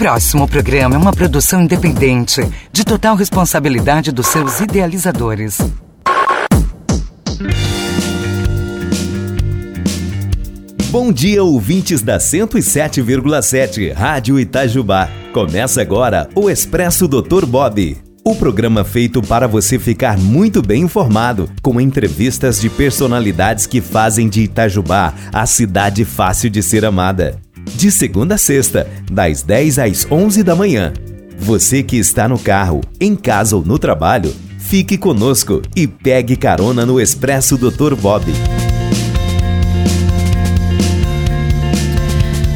[0.00, 2.40] próximo programa é uma produção independente,
[2.72, 5.58] de total responsabilidade dos seus idealizadores.
[10.90, 15.06] Bom dia, ouvintes da 107,7 Rádio Itajubá.
[15.34, 17.44] Começa agora o Expresso Dr.
[17.44, 17.98] Bob.
[18.24, 24.30] O programa feito para você ficar muito bem informado, com entrevistas de personalidades que fazem
[24.30, 27.38] de Itajubá a cidade fácil de ser amada.
[27.66, 30.92] De segunda a sexta, das 10 às 11 da manhã.
[31.38, 36.84] Você que está no carro, em casa ou no trabalho, fique conosco e pegue carona
[36.84, 37.94] no Expresso Dr.
[37.94, 38.24] Bob.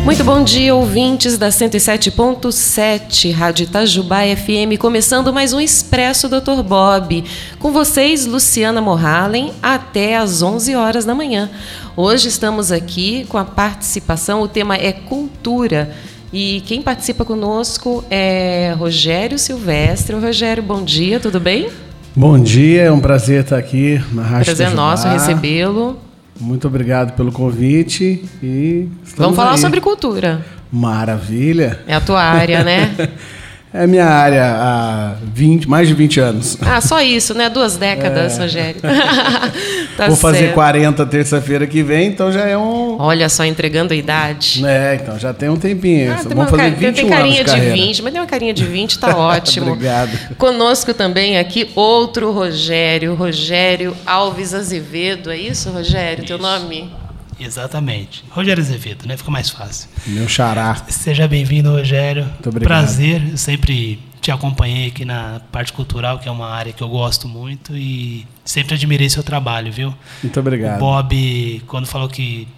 [0.04, 6.62] Muito bom dia, ouvintes da 107.7 Rádio Itajubá FM, começando mais um Expresso Dr.
[6.62, 7.24] Bob.
[7.58, 11.50] Com vocês, Luciana Morhalen, até às 11 horas da manhã.
[11.96, 15.90] Hoje estamos aqui com a participação, o tema é cultura.
[16.30, 20.16] E quem participa conosco é Rogério Silvestre.
[20.16, 21.70] Rogério, bom dia, tudo bem?
[22.14, 24.82] Bom dia, é um prazer estar aqui na Rádio Prazer Itajubá.
[24.82, 26.03] nosso recebê-lo.
[26.40, 29.58] Muito obrigado pelo convite e Vamos falar aí.
[29.58, 30.44] sobre cultura.
[30.70, 31.80] Maravilha.
[31.86, 32.92] É a tua área, né?
[33.76, 36.56] É minha área há 20, mais de 20 anos.
[36.62, 37.50] Ah, só isso, né?
[37.50, 38.80] Duas décadas, Rogério.
[39.96, 40.54] Tá Vou fazer certo.
[40.54, 42.96] 40 terça-feira que vem, então já é um.
[43.00, 44.64] Olha só, entregando a idade.
[44.66, 46.12] É, então já tem um tempinho.
[46.12, 47.74] Ah, Vamos fazer ca- tem- 21 tem anos carinha de de, carreira.
[47.76, 49.70] 20, mas tem uma carinha de 20, tá ótimo.
[49.72, 50.34] Obrigado.
[50.36, 56.24] Conosco também aqui outro Rogério, Rogério Alves Azevedo, é isso, Rogério?
[56.24, 56.92] Teu nome?
[57.38, 58.24] Exatamente.
[58.30, 59.16] Rogério Azevedo, né?
[59.16, 59.88] Fica mais fácil.
[60.06, 60.74] Meu xará.
[60.88, 62.24] Seja bem-vindo, Rogério.
[62.24, 62.68] Muito obrigado.
[62.68, 63.30] Prazer.
[63.30, 67.28] Eu sempre te acompanhei aqui na parte cultural, que é uma área que eu gosto
[67.28, 69.94] muito e sempre admirei seu trabalho, viu?
[70.22, 70.76] Muito obrigado.
[70.76, 72.48] O Bob, quando falou que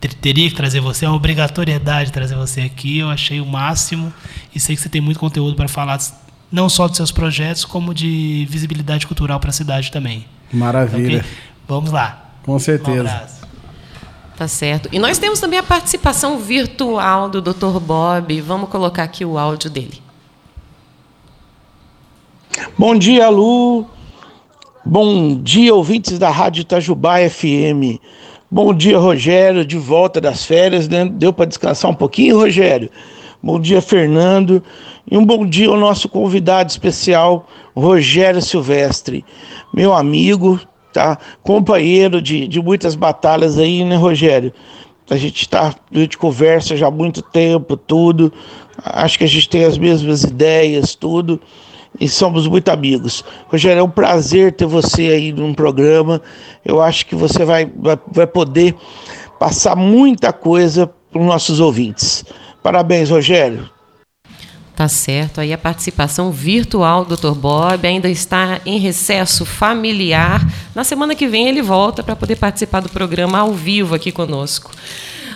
[0.00, 4.10] ter- teria que trazer você, é uma obrigatoriedade trazer você aqui, eu achei o máximo
[4.54, 5.98] e sei que você tem muito conteúdo para falar
[6.50, 10.24] não só dos seus projetos, como de visibilidade cultural para a cidade também.
[10.52, 11.18] Maravilha.
[11.18, 11.30] Ok?
[11.68, 12.30] Vamos lá.
[12.42, 13.00] Com Um certeza.
[13.00, 13.39] abraço.
[14.40, 14.88] Tá certo.
[14.90, 17.78] E nós temos também a participação virtual do Dr.
[17.78, 18.40] Bob.
[18.40, 20.00] Vamos colocar aqui o áudio dele.
[22.78, 23.84] Bom dia, Lu.
[24.82, 28.00] Bom dia, ouvintes da Rádio Itajubá FM.
[28.50, 31.04] Bom dia, Rogério, de volta das férias, né?
[31.04, 32.88] Deu para descansar um pouquinho, Rogério?
[33.42, 34.62] Bom dia, Fernando.
[35.10, 37.46] E um bom dia ao nosso convidado especial,
[37.76, 39.22] Rogério Silvestre,
[39.74, 40.58] meu amigo,
[40.92, 41.18] tá?
[41.42, 44.52] Companheiro de, de muitas batalhas aí, né, Rogério?
[45.08, 48.32] A gente tá, a gente conversa já há muito tempo, tudo.
[48.82, 51.40] Acho que a gente tem as mesmas ideias, tudo
[51.98, 53.24] e somos muito amigos.
[53.48, 56.20] Rogério, é um prazer ter você aí num programa.
[56.64, 58.74] Eu acho que você vai, vai, vai poder
[59.38, 62.24] passar muita coisa para os nossos ouvintes.
[62.62, 63.68] Parabéns, Rogério.
[64.80, 65.42] Tá certo.
[65.42, 67.34] Aí a participação virtual do Dr.
[67.34, 70.40] Bob ainda está em recesso familiar.
[70.74, 74.70] Na semana que vem ele volta para poder participar do programa ao vivo aqui conosco.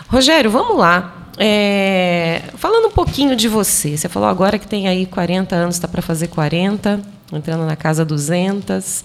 [0.09, 1.29] Rogério, vamos lá.
[1.37, 5.87] É, falando um pouquinho de você, você falou agora que tem aí 40 anos, está
[5.87, 9.05] para fazer 40, entrando na casa 200.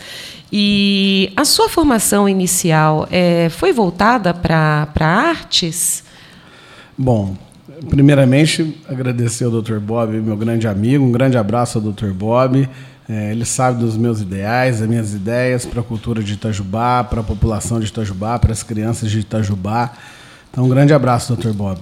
[0.49, 6.01] E a sua formação inicial é, foi voltada para artes?
[6.97, 7.35] Bom,
[7.89, 9.79] primeiramente agradecer ao Dr.
[9.79, 12.11] Bob, meu grande amigo, um grande abraço ao Dr.
[12.11, 12.67] Bob.
[13.07, 17.21] É, ele sabe dos meus ideais, das minhas ideias para a cultura de Itajubá, para
[17.21, 19.93] a população de Itajubá, para as crianças de Itajubá.
[20.51, 21.51] Então, um grande abraço, Dr.
[21.51, 21.79] Bob.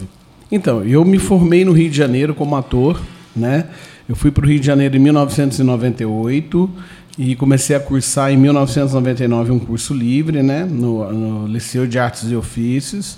[0.50, 3.02] Então, eu me formei no Rio de Janeiro como ator,
[3.36, 3.66] né?
[4.08, 6.69] Eu fui para o Rio de Janeiro em 1998
[7.18, 10.64] e comecei a cursar em 1999 um curso livre, né?
[10.64, 13.18] No, no Liceu de Artes e Ofícios.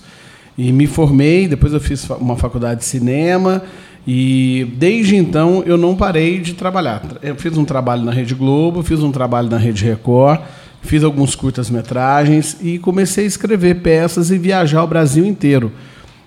[0.59, 3.63] E me formei, depois eu fiz uma faculdade de cinema
[4.05, 7.01] e desde então eu não parei de trabalhar.
[7.23, 10.41] Eu fiz um trabalho na Rede Globo, fiz um trabalho na Rede Record,
[10.81, 15.71] fiz alguns curtas-metragens e comecei a escrever peças e viajar o Brasil inteiro.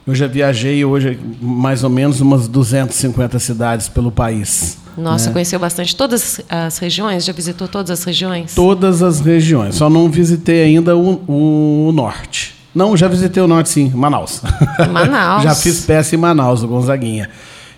[0.07, 4.79] Eu já viajei hoje mais ou menos umas 250 cidades pelo país.
[4.97, 5.35] Nossa, né?
[5.35, 7.23] conheceu bastante todas as regiões?
[7.27, 8.55] Já visitou todas as regiões?
[8.55, 12.62] Todas as regiões, só não visitei ainda o, o norte.
[12.75, 14.43] Não, já visitei o norte sim, Manaus.
[14.91, 15.43] Manaus.
[15.43, 17.29] já fiz peça em Manaus, o Gonzaguinha.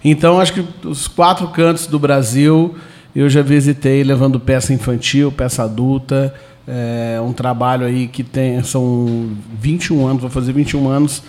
[0.05, 2.75] Então, acho que os quatro cantos do Brasil
[3.15, 6.35] eu já visitei levando peça infantil, peça adulta.
[6.67, 9.31] É um trabalho aí que tem, são
[9.61, 11.23] 21 anos, vou fazer 21 anos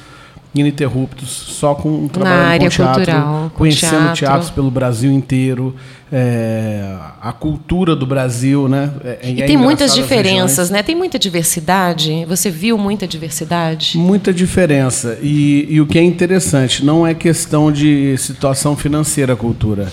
[0.56, 4.16] ininterruptos, só com trabalhando Na área com teatro, cultural, conhecendo teatro.
[4.20, 5.76] teatros pelo Brasil inteiro,
[6.12, 8.90] é, a cultura do Brasil, né?
[9.04, 10.82] É- E é tem muitas diferenças, né?
[10.82, 12.26] Tem muita diversidade.
[12.26, 13.98] Você viu muita diversidade?
[13.98, 15.18] Muita diferença.
[15.22, 19.92] E, e o que é interessante, não é questão de situação financeira a cultura.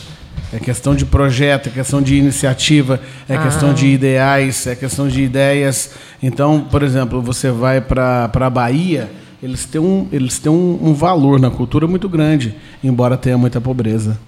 [0.55, 5.23] É questão de projeto, é questão de iniciativa, é questão de ideais, é questão de
[5.23, 5.93] ideias.
[6.23, 9.11] Então, por exemplo, você vai para a Bahia,
[9.43, 13.61] eles têm, um, eles têm um, um valor na cultura muito grande, embora tenha muita
[13.61, 14.19] pobreza.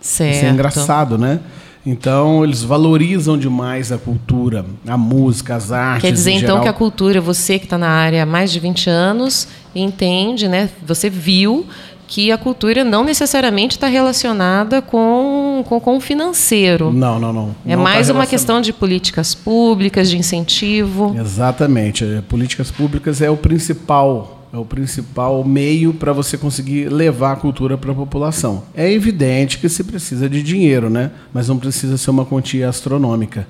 [0.00, 0.34] Certo.
[0.36, 1.40] Isso é engraçado, né?
[1.84, 6.02] Então, eles valorizam demais a cultura, a música, as artes.
[6.02, 8.88] Quer dizer, então, que a cultura, você que está na área há mais de 20
[8.88, 10.70] anos, entende, né?
[10.86, 11.66] Você viu
[12.06, 16.92] que a cultura não necessariamente está relacionada com, com, com o financeiro.
[16.92, 17.54] Não, não, não.
[17.66, 18.28] É Não tá mais uma relacionado.
[18.28, 21.16] questão de políticas públicas, de incentivo.
[21.18, 22.04] Exatamente.
[22.04, 27.36] É, Políticas públicas é o principal, é o principal meio para você conseguir levar a
[27.36, 28.64] cultura para a população.
[28.74, 31.10] É evidente que se precisa de dinheiro, né?
[31.32, 33.46] Mas não precisa ser uma quantia astronômica.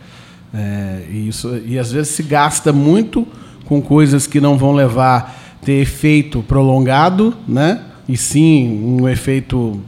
[0.55, 3.27] É, e isso e às vezes se gasta muito
[3.65, 7.81] com coisas que não vão levar ter efeito prolongado, né?
[8.09, 9.81] E sim um efeito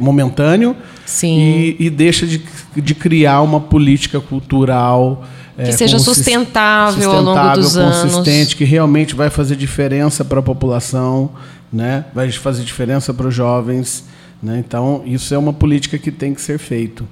[0.00, 0.74] momentâneo.
[1.06, 1.38] Sim.
[1.38, 2.42] E, e deixa de,
[2.74, 5.24] de criar uma política cultural
[5.56, 8.14] Que é, seja consist- sustentável ao longo sustentável, dos anos.
[8.14, 11.30] consistente, que realmente vai fazer diferença para a população,
[11.72, 12.04] né?
[12.14, 14.04] vai fazer diferença para os jovens.
[14.42, 14.62] Né?
[14.66, 17.06] Então, isso é uma política que tem que ser feito.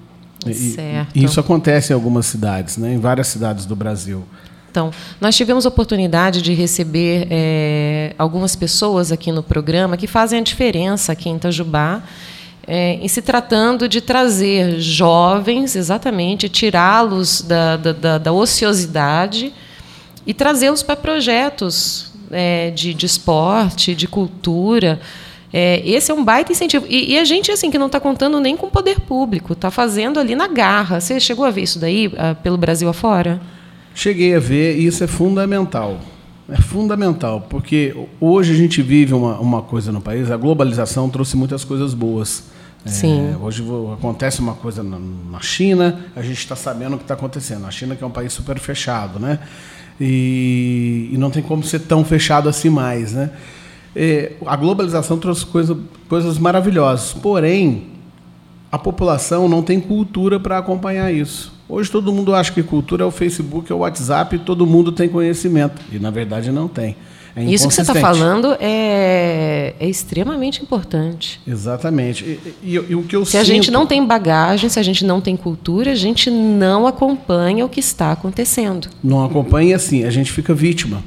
[0.46, 0.76] E-.
[1.14, 2.92] E isso acontece em algumas cidades, né?
[2.94, 4.24] em várias cidades do Brasil.
[4.72, 4.90] Então,
[5.20, 10.42] nós tivemos a oportunidade de receber eh, algumas pessoas aqui no programa que fazem a
[10.42, 12.02] diferença aqui em Itajubá,
[12.66, 19.52] eh, em se tratando de trazer jovens, exatamente, tirá-los da, da, da- da ociosidade
[20.26, 25.00] e trazê-los para projetos eh, de, de esporte, de cultura.
[25.52, 26.86] Eh, esse é um baita incentivo.
[26.88, 29.70] E, e a gente, assim, que não está contando nem com o poder público, está
[29.70, 31.00] fazendo ali na garra.
[31.00, 33.40] Você chegou a ver isso daí ah, pelo Brasil afora?
[33.94, 36.00] Cheguei a ver, e isso é fundamental.
[36.48, 41.36] É fundamental, porque hoje a gente vive uma, uma coisa no país, a globalização trouxe
[41.36, 42.44] muitas coisas boas.
[42.84, 43.36] É, Sim.
[43.40, 44.98] hoje vo- acontece uma coisa na,
[45.30, 47.64] na China, a gente está sabendo o que está acontecendo.
[47.64, 49.38] A China que é um país super fechado, né?
[50.00, 53.30] E, e não tem como ser tão fechado assim mais, né?
[53.94, 55.78] É, a globalização trouxe coisa,
[56.08, 57.88] coisas maravilhosas, porém
[58.70, 61.52] a população não tem cultura para acompanhar isso.
[61.74, 64.92] Hoje todo mundo acha que cultura é o Facebook, é o WhatsApp, e todo mundo
[64.92, 65.80] tem conhecimento.
[65.90, 66.94] E na verdade não tem.
[67.34, 71.40] É Isso que você está falando é, é extremamente importante.
[71.48, 72.24] Exatamente.
[72.24, 74.82] E, e- e o que eu Se a gente sinto- não tem bagagem, se a
[74.82, 78.88] gente não tem cultura, a gente não acompanha o que está acontecendo.
[79.02, 81.02] não acompanha assim, a gente fica vítima.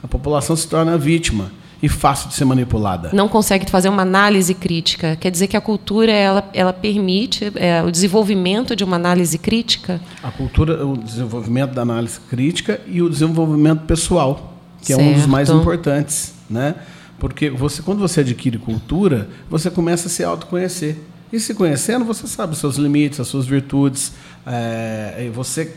[0.00, 1.50] A população se torna vítima
[1.82, 3.10] e fácil de ser manipulada.
[3.12, 5.16] Não consegue fazer uma análise crítica.
[5.16, 10.00] Quer dizer que a cultura ela, ela permite é, o desenvolvimento de uma análise crítica.
[10.22, 15.26] A cultura, o desenvolvimento da análise crítica e o desenvolvimento pessoal, que é um dos
[15.26, 15.60] mais Certo.
[15.60, 16.76] importantes, né?
[17.18, 20.96] Porque você, quando você adquire cultura, você começa a se autoconhecer.
[21.32, 24.12] E se conhecendo, você sabe os seus limites, as suas virtudes,
[24.46, 25.74] é, e você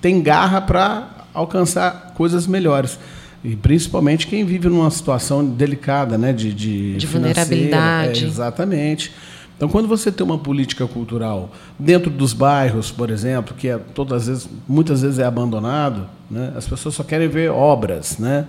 [0.00, 2.98] tem garra para alcançar coisas melhores.
[3.44, 6.32] E principalmente quem vive numa situação delicada, né?
[6.32, 8.24] De, de, De vulnerabilidade.
[8.24, 9.12] é, Exatamente.
[9.56, 14.22] Então, quando você tem uma política cultural dentro dos bairros, por exemplo, que é todas
[14.22, 16.52] as vezes, muitas vezes é abandonado, né?
[16.54, 18.46] as pessoas só querem ver obras, né?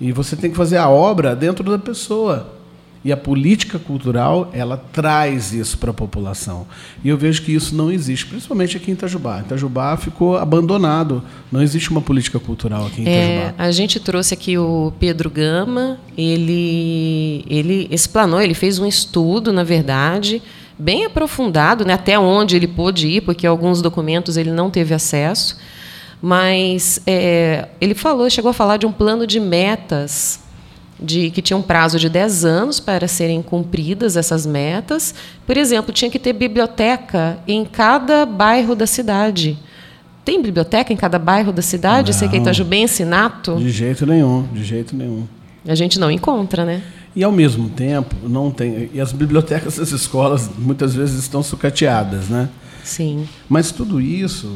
[0.00, 2.57] E você tem que fazer a obra dentro da pessoa.
[3.04, 6.66] E a política cultural, ela traz isso para a população.
[7.04, 9.40] E eu vejo que isso não existe, principalmente aqui em Itajubá.
[9.40, 11.22] Itajubá ficou abandonado.
[11.50, 13.54] Não existe uma política cultural aqui em É, Itajubá.
[13.64, 19.62] a gente trouxe aqui o Pedro Gama, ele, ele explanou, ele fez um estudo, na
[19.62, 20.42] verdade,
[20.76, 25.56] bem aprofundado, né, até onde ele pôde ir, porque alguns documentos ele não teve acesso,
[26.20, 30.40] mas é, ele falou, chegou a falar de um plano de metas
[31.00, 35.14] de que tinha um prazo de 10 anos para serem cumpridas essas metas.
[35.46, 39.58] Por exemplo, tinha que ter biblioteca em cada bairro da cidade.
[40.24, 42.12] Tem biblioteca em cada bairro da cidade?
[42.12, 42.44] Você que é Não.
[42.44, 43.56] itajubense, nato?
[43.56, 45.26] De jeito nenhum, de jeito nenhum.
[45.66, 46.82] A gente não encontra, né?
[47.16, 48.90] E ao mesmo tempo, não tem.
[48.92, 52.48] E as bibliotecas das escolas muitas vezes estão sucateadas, né?
[52.84, 53.26] Sim.
[53.48, 54.50] Mas tudo isso,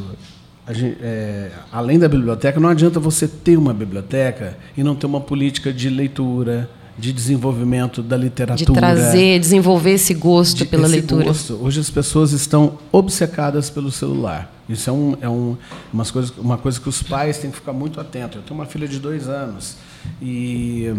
[0.71, 5.21] gente- é, além da biblioteca, não adianta você ter uma biblioteca e não ter uma
[5.21, 8.73] política de leitura, de desenvolvimento da De literatura.
[8.78, 11.25] trazer, desenvolver esse gosto de- pela esse leitura.
[11.25, 11.59] gosto.
[11.61, 14.52] Hoje as pessoas estão obcecadas pelo celular.
[14.69, 15.57] Isso é, um, é um,
[15.92, 18.37] umas coisas, uma coisa que os pais têm que ficar muito atentos.
[18.37, 19.76] Eu tenho uma filha de dois anos
[20.21, 20.92] e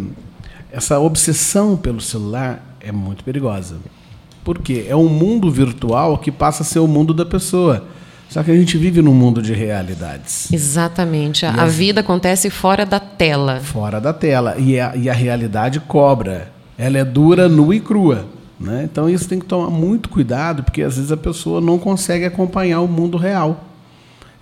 [0.72, 3.76] essa obsessão pelo celular é muito perigosa.
[4.44, 4.86] Por quê?
[4.90, 7.86] É um mundo virtual que passa a ser o mundo da pessoa.
[8.34, 10.52] Só que a gente vive num mundo de realidades.
[10.52, 11.46] Exatamente.
[11.46, 13.60] A, a vida acontece fora da tela.
[13.60, 14.56] Fora da tela.
[14.58, 16.52] E a, e a realidade cobra.
[16.76, 18.26] Ela é dura, nua e crua.
[18.60, 18.90] Né?
[18.92, 22.82] Então isso tem que tomar muito cuidado, porque às vezes a pessoa não consegue acompanhar
[22.82, 23.66] o mundo real.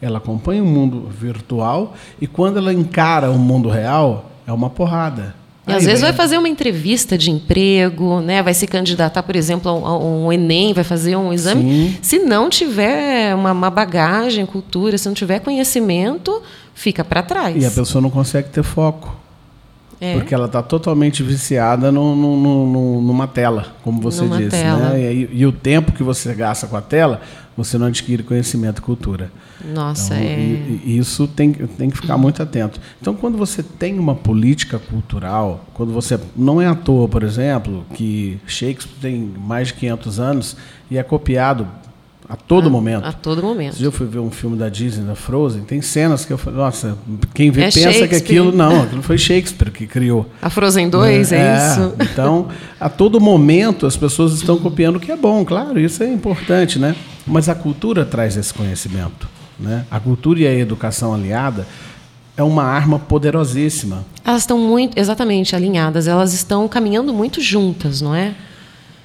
[0.02, 5.36] Ela acompanha o mundo virtual e quando ela encara o mundo real, é uma porrada.
[5.68, 8.42] E às vezes vai fazer uma entrevista de emprego, né?
[8.42, 11.62] vai se candidatar, por exemplo, a um Enem, vai fazer um exame.
[11.62, 11.98] Sim.
[12.02, 16.42] Se não tiver uma, uma, bagagem, cultura, se não tiver conhecimento,
[16.74, 17.62] fica para trás.
[17.62, 19.22] E a pessoa não consegue ter foco.
[20.00, 20.16] É.
[20.16, 24.64] Porque ela está totalmente viciada no, no, no, numa tela, como você numa disse.
[24.64, 25.00] Né?
[25.00, 27.22] E, e, o tempo que você gasta com a tela,
[27.56, 29.32] você não adquire conhecimento e cultura.
[29.74, 30.40] Nossa, então, é.
[30.40, 32.80] E, e isso tem, tem que ficar muito atento.
[33.00, 36.20] Então, quando você tem uma política cultural, quando você.
[36.36, 40.58] Não é à toa, por exemplo, que Shakespeare tem mais de 500 anos
[40.90, 41.68] e é copiado
[42.32, 43.06] a todo a, momento.
[43.06, 43.76] A todo momento.
[43.76, 46.60] Se eu fui ver um filme da Disney, da Frozen, tem cenas que eu falei,
[46.60, 46.98] nossa,
[47.34, 48.54] quem vê é pensa que aquilo.
[48.54, 50.26] Não, aquilo foi Shakespeare que criou.
[50.42, 51.94] A Frozen 2, é, é isso?
[52.00, 52.48] Então,
[52.80, 56.80] a todo momento as pessoas estão copiando o que é bom, claro, isso é importante,
[56.80, 56.96] né?
[57.26, 59.28] Mas a cultura traz esse conhecimento.
[59.60, 59.86] Né?
[59.92, 61.68] A cultura e a educação aliada
[62.36, 64.06] é uma arma poderosíssima.
[64.26, 68.34] Elas estão muito, exatamente, alinhadas, elas estão caminhando muito juntas, não é?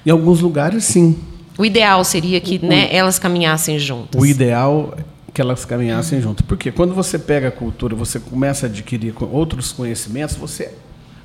[0.05, 1.17] Em alguns lugares, sim.
[1.57, 4.21] O ideal seria que o, né, elas caminhassem juntas.
[4.21, 6.45] O ideal é que elas caminhassem juntas.
[6.45, 10.73] Porque quando você pega a cultura, você começa a adquirir outros conhecimentos, você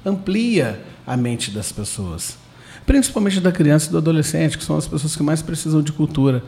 [0.05, 2.37] amplia a mente das pessoas.
[2.85, 6.43] Principalmente da criança e do adolescente, que são as pessoas que mais precisam de cultura.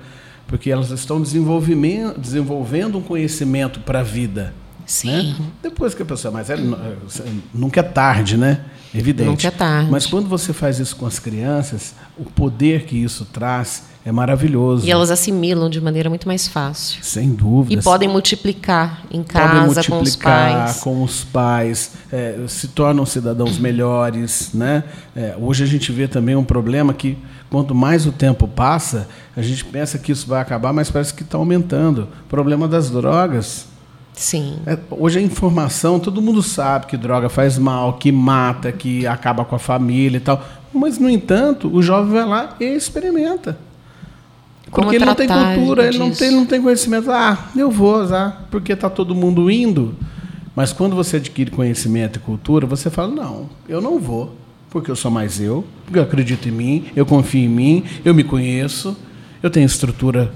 [0.47, 4.55] Porque elas estão desenvolvendo um conhecimento para a vida.
[4.87, 5.35] Sim.
[5.39, 5.47] Né?
[5.63, 6.63] Depois que a pessoa é mais velha,
[7.53, 8.61] nunca é tarde, né?
[8.95, 9.29] Evidente.
[9.29, 9.91] Nunca é tarde.
[9.91, 14.87] Mas quando você faz isso com as crianças, o poder que isso traz é maravilhoso.
[14.87, 17.03] E elas assimilam de maneira muito mais fácil.
[17.03, 17.81] Sem dúvida.
[17.81, 20.81] E podem multiplicar em casa multiplicar com os pais.
[20.81, 24.51] com os pais, é, se tornam cidadãos melhores.
[24.53, 24.85] Né?
[25.17, 27.17] É, hoje a gente vê também um problema que,
[27.49, 31.23] quanto mais o tempo passa, a gente pensa que isso vai acabar, mas parece que
[31.23, 32.09] está aumentando.
[32.27, 33.67] O problema das drogas.
[34.13, 34.59] Sim.
[34.67, 39.47] É, hoje a informação, todo mundo sabe que droga faz mal, que mata, que acaba
[39.47, 40.45] com a família e tal.
[40.75, 43.57] Mas, no entanto, o jovem vai lá e experimenta.
[44.75, 47.09] Como porque ele não tem cultura, ele não tem, não tem conhecimento.
[47.09, 49.95] Ah, eu vou usar, porque está todo mundo indo.
[50.57, 54.35] Mas quando você adquire conhecimento e cultura, você fala: não, eu não vou,
[54.71, 58.13] porque eu sou mais eu, porque eu acredito em mim, eu confio em mim, eu
[58.13, 58.97] me conheço,
[59.41, 60.33] eu tenho estrutura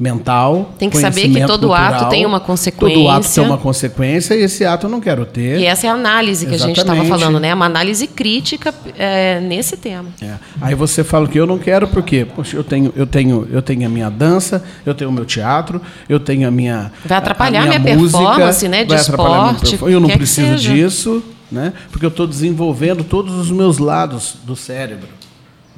[0.00, 0.74] mental.
[0.78, 2.96] Tem que saber que todo cultural, ato tem uma consequência.
[2.96, 5.60] Todo ato tem uma consequência e esse ato eu não quero ter.
[5.60, 6.80] E essa é a análise que Exatamente.
[6.80, 7.52] a gente estava falando, né?
[7.52, 10.08] Uma análise crítica é, nesse tema.
[10.22, 10.36] É.
[10.58, 13.84] Aí você fala que eu não quero porque poxa, eu tenho, eu tenho, eu tenho
[13.84, 17.66] a minha dança, eu tenho o meu teatro, eu tenho a minha vai atrapalhar a
[17.66, 18.84] minha, minha música, performance, né?
[18.84, 19.78] De esporte.
[19.82, 21.74] Eu não preciso disso, né?
[21.92, 25.19] Porque eu estou desenvolvendo todos os meus lados do cérebro.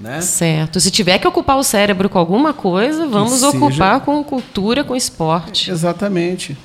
[0.03, 0.21] Né?
[0.21, 0.81] Certo.
[0.81, 3.49] Se tiver que ocupar o cérebro com alguma coisa, vamos seja...
[3.49, 5.71] ocupar com cultura, com esporte.
[5.71, 6.59] Exatamente.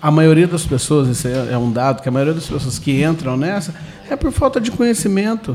[0.00, 3.36] A maioria das pessoas, esse é um dado, que a maioria das pessoas que entram
[3.36, 3.74] nessa
[4.08, 5.54] é por falta de conhecimento,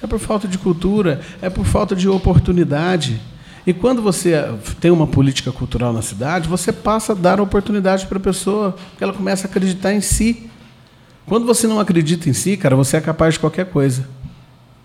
[0.00, 3.20] é por falta de cultura, é por falta de oportunidade.
[3.66, 4.48] E quando você
[4.80, 9.02] tem uma política cultural na cidade, você passa a dar oportunidade para a pessoa, porque
[9.02, 10.48] ela começa a acreditar em si.
[11.26, 14.08] Quando você não acredita em si, cara, você é capaz de qualquer coisa.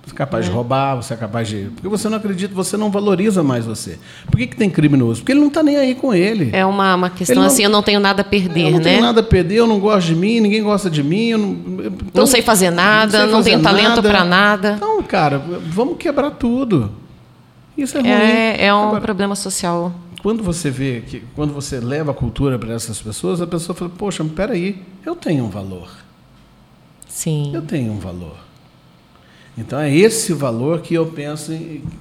[0.05, 0.49] Você é capaz é.
[0.49, 1.69] de roubar, você é capaz de.
[1.75, 3.99] Porque você não acredita, você não valoriza mais você.
[4.25, 5.21] Por que, que tem criminoso?
[5.21, 6.49] Porque ele não está nem aí com ele.
[6.53, 8.83] É uma, uma questão não, assim, eu não tenho nada a perder, eu não né?
[8.83, 11.27] Tenho nada a perder, eu não gosto de mim, ninguém gosta de mim.
[11.27, 14.73] Eu não, então, não sei fazer nada, não, não tenho talento para nada.
[14.77, 16.91] Então, cara, vamos quebrar tudo.
[17.77, 18.09] Isso é ruim.
[18.09, 19.93] É, é um Agora, problema social.
[20.21, 23.91] Quando você vê que quando você leva a cultura para essas pessoas, a pessoa fala:
[23.95, 25.89] Poxa, peraí, eu tenho um valor.
[27.07, 27.51] Sim.
[27.53, 28.50] Eu tenho um valor.
[29.57, 31.57] Então é esse valor que eu penso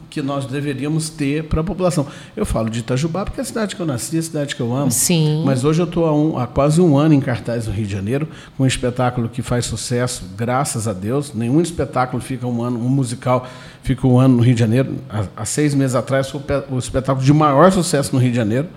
[0.08, 2.06] que nós deveríamos ter para a população.
[2.36, 4.62] Eu falo de Itajubá porque é a cidade que eu nasci, é a cidade que
[4.62, 4.90] eu amo.
[4.90, 5.42] Sim.
[5.44, 7.92] Mas hoje eu estou há, um, há, quase um ano em cartaz no Rio de
[7.92, 11.34] Janeiro, com um espetáculo que faz sucesso, graças a Deus.
[11.34, 13.48] Nenhum espetáculo fica um ano, um musical
[13.82, 14.96] fica um ano no Rio de Janeiro.
[15.08, 16.40] Há, há seis meses atrás foi
[16.70, 18.68] o espetáculo de maior sucesso no Rio de Janeiro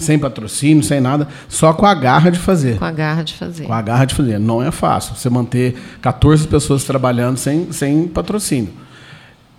[0.00, 2.78] sem patrocínio, sem nada, só com a garra de fazer.
[2.78, 3.64] Com a garra de fazer.
[3.64, 4.38] Com a garra de fazer.
[4.40, 8.70] Não é fácil você manter 14 pessoas trabalhando sem, sem patrocínio.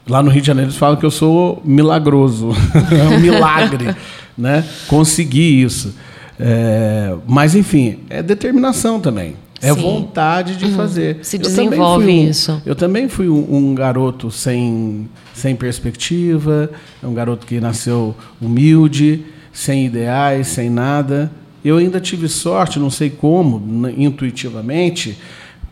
[0.09, 2.49] Lá no Rio de Janeiro eles falam que eu sou milagroso.
[2.91, 3.95] é um milagre,
[4.37, 4.65] né?
[4.87, 5.95] Conseguir isso.
[6.39, 9.35] É, mas, enfim, é determinação também.
[9.61, 9.79] É Sim.
[9.81, 11.19] vontade de fazer.
[11.21, 12.59] Se desenvolve um- isso.
[12.65, 16.71] Eu também fui um, um garoto sem, sem perspectiva,
[17.03, 21.31] um garoto que nasceu humilde, sem ideais, sem nada.
[21.63, 25.17] Eu ainda tive sorte, não sei como, intuitivamente,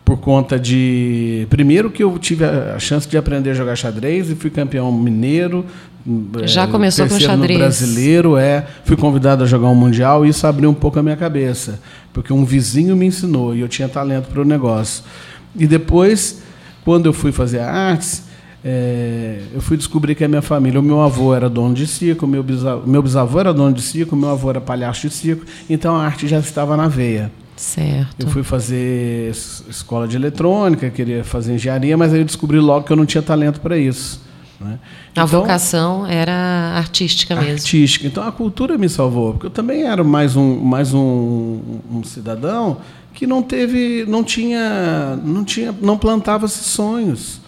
[0.04, 1.46] por conta de.
[1.50, 5.64] Primeiro, que eu tive a chance de aprender a jogar xadrez e fui campeão mineiro.
[6.44, 7.58] Já eh, começou com xadrez.
[7.58, 8.66] brasileiro, é.
[8.84, 11.80] Fui convidado a jogar um mundial e isso abriu um pouco a minha cabeça,
[12.12, 15.04] porque um vizinho me ensinou e eu tinha talento para o negócio.
[15.56, 16.42] E depois,
[16.84, 18.24] quando eu fui fazer artes,
[18.64, 22.26] eh, eu fui descobrir que a minha família, o meu avô era dono de circo,
[22.26, 25.96] meu bisavô, meu bisavô era dono de circo, meu avô era palhaço de circo, então
[25.96, 27.30] a arte já estava na veia.
[27.56, 28.16] Certo.
[28.20, 32.86] Eu fui fazer es- escola de eletrônica, queria fazer engenharia, mas aí eu descobri logo
[32.86, 34.20] que eu não tinha talento para isso.
[34.58, 34.78] né?
[34.78, 36.32] A Então, vocação era
[36.76, 37.52] artística mesmo.
[37.52, 38.06] artística.
[38.06, 42.76] Então a cultura me salvou, porque eu também era mais um, mais um, um cidadão
[43.14, 47.39] que não teve, não tinha, não tinha, não plantava esses sonhos.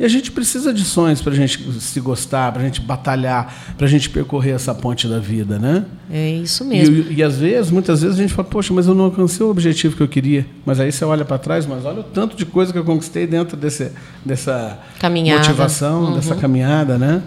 [0.00, 3.54] E a gente precisa de sonhos para a gente se gostar, para a gente batalhar,
[3.76, 5.84] para a gente percorrer essa ponte da vida, né?
[6.10, 6.96] É isso mesmo.
[7.10, 9.50] E, e às vezes, muitas vezes a gente fala, poxa, mas eu não alcancei o
[9.50, 10.46] objetivo que eu queria.
[10.64, 13.26] Mas aí você olha para trás, mas olha o tanto de coisa que eu conquistei
[13.26, 13.92] dentro desse,
[14.24, 15.40] dessa Caminhada.
[15.40, 16.14] motivação, Uhum.
[16.14, 17.22] dessa caminhada, né?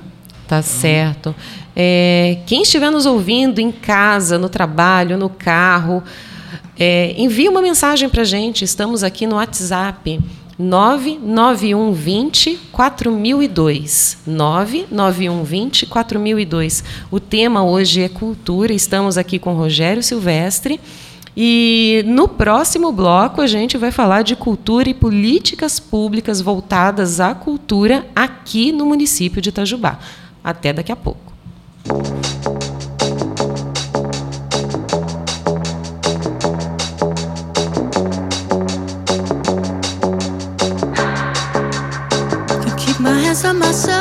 [0.47, 1.33] Tá certo.
[1.75, 6.01] É, quem estiver nos ouvindo em casa, no trabalho, no carro,
[6.79, 8.63] é, envie uma mensagem para a gente.
[8.65, 10.19] Estamos aqui no WhatsApp.
[10.57, 14.17] 99120 4002.
[14.25, 16.83] 99120 4002.
[17.10, 18.74] O tema hoje é cultura.
[18.74, 20.79] Estamos aqui com Rogério Silvestre.
[21.36, 27.33] E no próximo bloco a gente vai falar de cultura e políticas públicas voltadas à
[27.33, 29.98] cultura aqui no município de Itajubá.
[30.43, 31.33] Até daqui a pouco.
[43.51, 43.92] My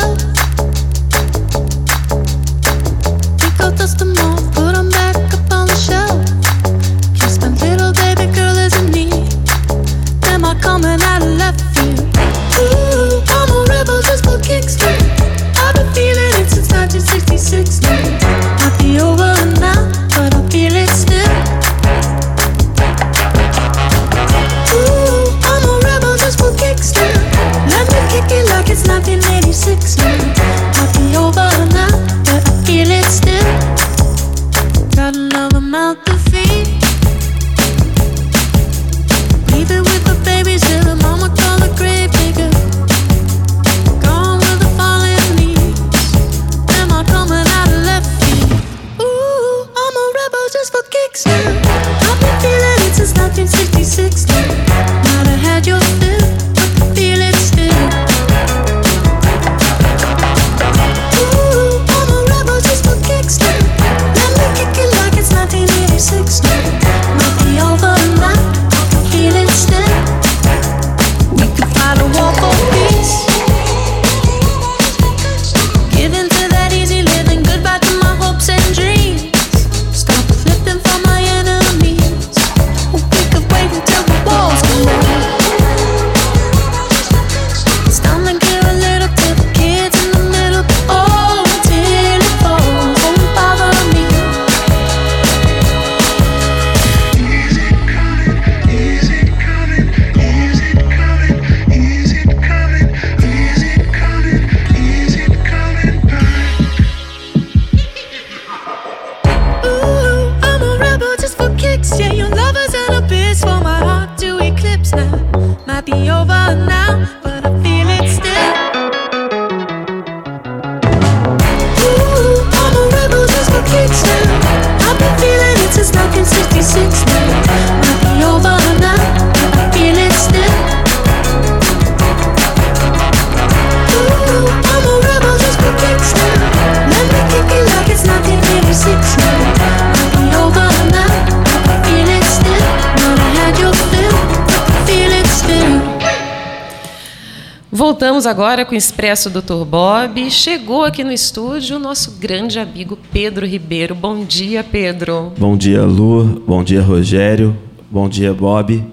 [148.13, 149.65] Voltamos agora com o Expresso Dr.
[149.67, 150.31] Bob.
[150.31, 153.95] Chegou aqui no estúdio o nosso grande amigo Pedro Ribeiro.
[153.95, 155.33] Bom dia, Pedro.
[155.39, 156.43] Bom dia, Lu.
[156.47, 157.57] Bom dia, Rogério.
[157.91, 158.85] Bom dia, Bob.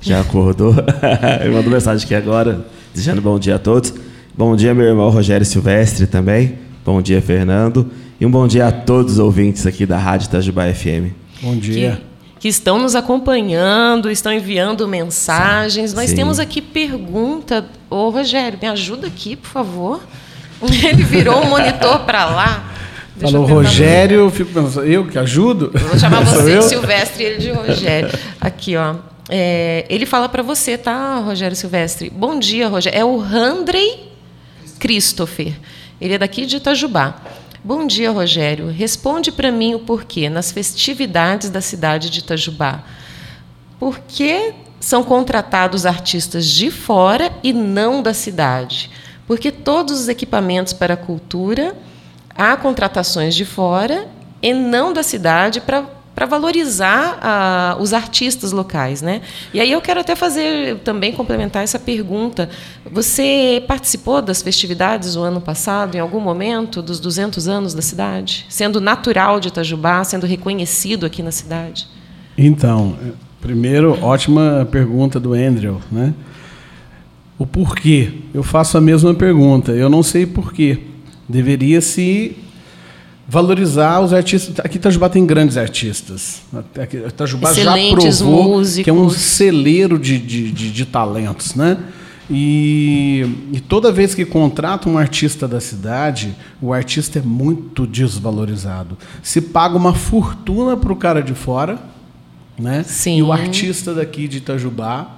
[0.00, 0.74] Já acordou?
[1.44, 3.92] Ele mandou mensagem aqui agora, desejando bom dia a todos.
[4.34, 6.58] Bom dia, meu irmão Rogério Silvestre também.
[6.82, 7.90] Bom dia, Fernando.
[8.18, 11.12] E um bom dia a todos os ouvintes aqui da Rádio Itajubá FM.
[11.42, 12.00] Bom dia.
[12.40, 15.92] que estão nos acompanhando, estão enviando mensagens.
[15.92, 16.16] Nós sim.
[16.16, 17.66] temos aqui pergunta.
[17.92, 20.00] Ô, Rogério, me ajuda aqui, por favor.
[20.62, 22.72] Ele virou o monitor para lá.
[23.14, 25.70] Deixa Falou Rogério, eu fico pensando, eu que ajudo?
[25.74, 26.60] Vou chamar você eu?
[26.60, 28.10] de Silvestre e ele de Rogério.
[28.40, 28.94] Aqui, ó.
[29.28, 32.08] É, ele fala para você, tá, Rogério Silvestre?
[32.08, 32.98] Bom dia, Rogério.
[32.98, 34.10] É o Randrey
[34.78, 35.52] Christopher.
[36.00, 37.16] Ele é daqui de Itajubá.
[37.62, 38.70] Bom dia, Rogério.
[38.70, 42.82] Responde para mim o porquê nas festividades da cidade de Itajubá.
[43.78, 48.90] Por que são contratados artistas de fora e não da cidade?
[49.26, 51.74] Porque todos os equipamentos para a cultura
[52.34, 54.08] há contratações de fora
[54.42, 59.22] e não da cidade para para valorizar os artistas locais, né?
[59.52, 62.50] E aí eu quero até fazer também complementar essa pergunta.
[62.90, 68.44] Você participou das festividades o ano passado, em algum momento, dos 200 anos da cidade,
[68.48, 71.88] sendo natural de Itajubá, sendo reconhecido aqui na cidade?
[72.36, 72.96] Então,
[73.42, 76.14] primeiro, ótima pergunta do Andrew, né?
[77.36, 78.12] O porquê?
[78.32, 79.72] Eu faço a mesma pergunta.
[79.72, 80.78] Eu não sei porquê.
[81.28, 82.36] Deveria se
[83.28, 84.60] valorizar os artistas.
[84.60, 86.42] Aqui Itajubá tem grandes artistas.
[86.80, 89.22] Aqui Itajubá já Excelentes provou que é um músicos.
[89.22, 91.78] celeiro de, de, de, de talentos, né?
[92.30, 98.96] E, e toda vez que contrata um artista da cidade, o artista é muito desvalorizado.
[99.22, 101.91] Se paga uma fortuna para o cara de fora,
[102.62, 102.84] né?
[102.86, 103.18] Sim.
[103.18, 105.08] E o artista daqui de Itajubá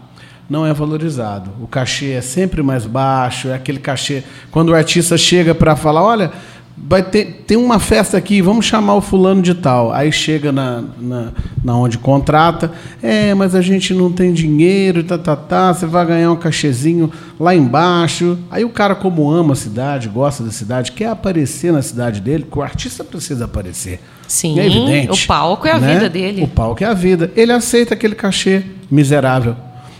[0.48, 1.50] não é valorizado.
[1.60, 4.22] O cachê é sempre mais baixo, é aquele cachê.
[4.50, 6.32] Quando o artista chega para falar, olha,
[6.76, 9.92] vai ter tem uma festa aqui, vamos chamar o fulano de tal.
[9.92, 15.16] Aí chega na, na, na onde contrata, é, mas a gente não tem dinheiro, tá,
[15.16, 18.38] tá, tá, você vai ganhar um cachezinho lá embaixo.
[18.50, 22.46] Aí o cara, como ama a cidade, gosta da cidade, quer aparecer na cidade dele,
[22.50, 24.00] o artista precisa aparecer.
[24.26, 25.24] Sim, é evidente.
[25.24, 25.94] o palco é a né?
[25.94, 26.42] vida dele.
[26.42, 27.30] O palco é a vida.
[27.36, 29.56] Ele aceita aquele cachê miserável.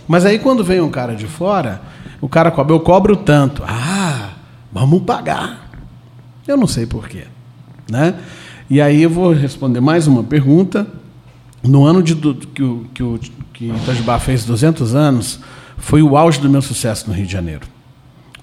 [0.07, 1.81] Mas aí quando vem um cara de fora,
[2.21, 3.63] o cara cobra, eu cobro tanto.
[3.67, 4.31] Ah,
[4.73, 5.71] vamos pagar.
[6.47, 7.25] Eu não sei porquê.
[7.91, 8.15] Né?
[8.69, 10.87] E aí eu vou responder mais uma pergunta.
[11.63, 13.19] No ano de, do- que, o, que, o,
[13.53, 15.41] que Itajubá fez 200 anos,
[15.79, 17.67] foi o auge do meu sucesso no Rio de Janeiro.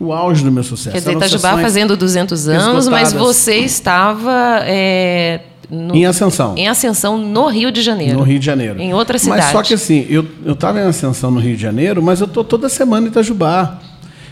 [0.04, 0.92] O auge do meu sucesso.
[0.94, 3.36] Quer dizer, Itajubá fazendo 200 anos, mas esgotadas.
[3.38, 6.56] você estava é, no- Em ascensão.
[6.58, 8.18] em ascensão no Rio de Janeiro.
[8.18, 8.82] No Rio de Janeiro.
[8.82, 9.42] Em outra cidade.
[9.44, 12.28] Mas só que assim, eu eu estava em ascensão no Rio de Janeiro, mas eu
[12.28, 13.80] tô toda semana em Itajubá.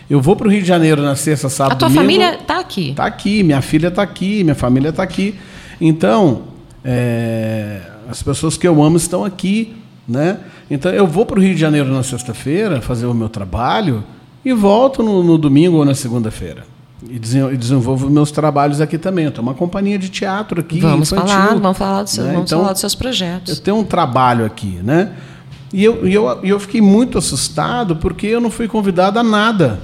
[0.08, 2.02] Eu vou para o Rio de Janeiro na sexta, sábado, A tua domingo.
[2.02, 2.92] família está aqui.
[2.96, 5.36] Tá aqui, minha filha está aqui, minha família está aqui.
[5.80, 6.42] Então,
[6.84, 9.76] é, as pessoas que eu amo estão aqui,
[10.08, 10.38] né?
[10.68, 14.02] Então, eu vou para o Rio de Janeiro na sexta-feira fazer o meu trabalho
[14.44, 16.64] e volto no, no domingo ou na segunda-feira.
[17.08, 19.24] E desen- desenvolvo meus trabalhos aqui também.
[19.24, 22.32] Eu tenho uma companhia de teatro aqui, Vamos infantil, falar, vamos falar dos seus, né?
[22.34, 23.56] vamos Então, falar dos seus projetos.
[23.58, 25.12] eu tenho um trabalho aqui, né?
[25.72, 29.22] E eu, e eu, e eu fiquei muito assustado porque eu não fui convidado a
[29.22, 29.80] nada.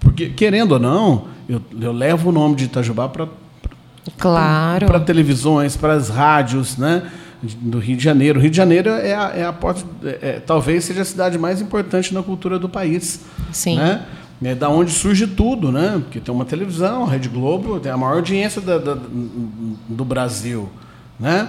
[0.00, 3.26] Porque, querendo ou não, eu, eu levo o nome de Itajubá para
[4.18, 4.86] Claro.
[4.86, 7.04] para televisões, para as rádios, né?
[7.60, 8.38] Do Rio de Janeiro.
[8.38, 11.38] O Rio de Janeiro é a, é a porta, é- é- talvez seja a cidade
[11.38, 13.20] mais importante na cultura do país.
[13.52, 13.76] Sim.
[13.76, 14.02] Né?
[14.42, 15.92] É da onde surge tudo, né?
[16.02, 18.98] Porque tem uma televisão, a Rede Globo, tem a maior audiência da- da-
[19.88, 20.68] do Brasil,
[21.18, 21.48] né?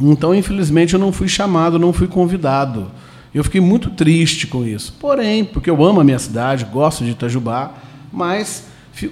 [0.00, 2.90] Então, infelizmente, eu não fui chamado, não fui convidado.
[3.34, 4.94] Eu fiquei muito triste com isso.
[5.00, 7.72] Porém, porque eu amo a minha cidade, gosto de Itajubá,
[8.12, 8.64] mas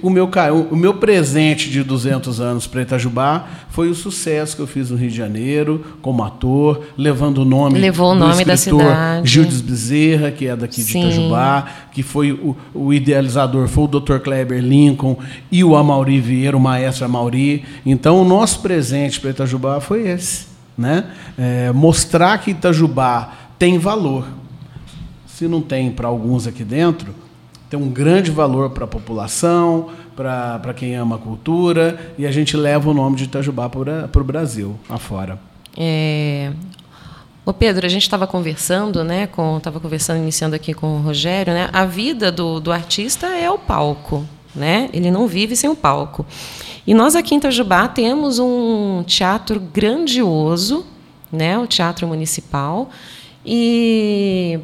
[0.02, 0.30] o meu,
[0.70, 4.96] o meu presente de 200 anos para Itajubá foi o sucesso que eu fiz no
[4.96, 9.28] Rio de Janeiro, como ator, levando o nome Levou o do nome da cidade.
[9.28, 11.00] Gildes Bezerra, que é daqui de Sim.
[11.06, 14.18] Itajubá, que foi o, o idealizador, foi o Dr.
[14.18, 15.16] Kleber Lincoln
[15.50, 17.64] e o Amauri Vieira, o maestro Amauri.
[17.84, 20.46] Então, o nosso presente para Itajubá foi esse.
[20.76, 21.04] Né?
[21.38, 24.26] É, mostrar que Itajubá tem valor.
[25.26, 27.14] Se não tem para alguns aqui dentro,
[27.70, 32.56] tem um grande valor para a população, para quem ama a cultura, e a gente
[32.56, 35.38] leva o nome de Itajubá para o Brasil, afora.
[35.78, 36.50] É...
[37.46, 39.28] Ô Pedro, a gente estava conversando, né?
[39.56, 41.70] Estava conversando, iniciando aqui com o Rogério, né?
[41.72, 44.90] A vida do, do artista é o palco, né?
[44.92, 46.26] Ele não vive sem o palco.
[46.84, 50.84] E nós aqui em Itajubá temos um teatro grandioso,
[51.32, 51.56] né?
[51.56, 52.90] O Teatro Municipal.
[53.46, 54.58] E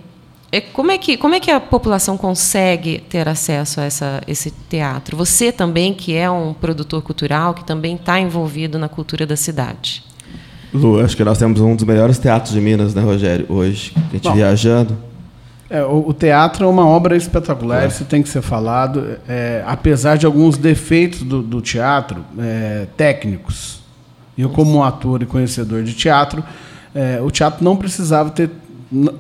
[0.61, 5.17] como, é que, como é que a população consegue ter acesso a essa, esse teatro?
[5.17, 10.05] Você também, que é um produtor cultural, que também está envolvido na cultura da cidade.
[10.73, 13.47] Lu, acho que nós temos um dos melhores teatros de Minas, né, Rogério?
[13.49, 14.35] Hoje, a gente Bom.
[14.35, 14.97] viajando.
[15.69, 20.17] É, o, o teatro é uma obra espetacular, isso tem que ser falado, é, apesar
[20.17, 23.81] de alguns defeitos do, do teatro é, técnicos.
[24.39, 26.45] Eu, como ator e conhecedor de teatro,
[26.95, 28.51] é, o teatro não precisava ter,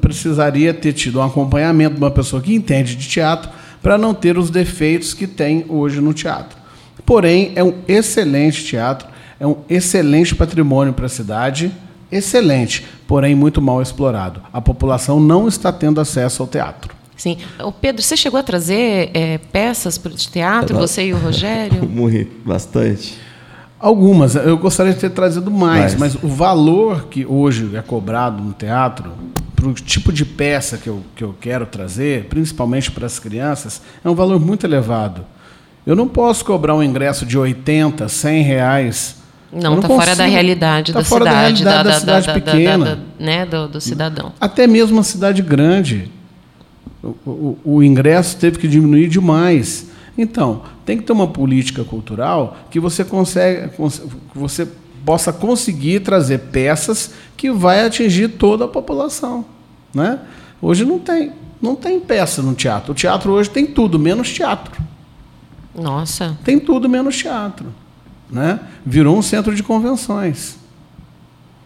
[0.01, 3.51] precisaria ter tido um acompanhamento de uma pessoa que entende de teatro
[3.83, 6.59] para não ter os defeitos que tem hoje no teatro.
[7.05, 9.07] Porém, é um excelente teatro,
[9.39, 11.71] é um excelente patrimônio para a cidade,
[12.11, 14.43] excelente, porém muito mal explorado.
[14.53, 16.97] A população não está tendo acesso ao teatro.
[17.17, 17.39] Sim.
[17.61, 21.85] O Pedro, você chegou a trazer é, peças para o teatro, você e o Rogério?
[21.89, 23.17] Morri bastante.
[23.79, 26.15] Algumas, eu gostaria de ter trazido mais, Mais.
[26.15, 29.12] mas o valor que hoje é cobrado no teatro,
[29.57, 33.81] para o tipo de peça que eu, que eu quero trazer, principalmente para as crianças,
[34.05, 35.25] é um valor muito elevado.
[35.87, 39.16] Eu não posso cobrar um ingresso de 80, 100 reais.
[39.53, 42.85] Não, está fora da realidade Tá da fora da cidade, realidade da cidade pequena.
[42.85, 44.33] da- né, do, do cidadão.
[44.40, 46.11] Até mesmo uma cidade grande,
[47.03, 49.87] o, o- o ingresso teve que diminuir demais.
[50.19, 54.01] Então, tem que ter uma política cultural que você consegue, cons-
[54.33, 54.66] que você
[55.07, 59.45] possa conseguir trazer peças que vai atingir toda a população,
[59.95, 60.19] né?
[60.61, 62.90] Hoje não tem, não tem peça no teatro.
[62.90, 64.83] O teatro hoje tem tudo menos teatro.
[65.73, 66.37] Nossa.
[66.42, 67.66] Tem tudo menos teatro,
[68.29, 68.59] né?
[68.85, 70.59] Virou um centro de convenções.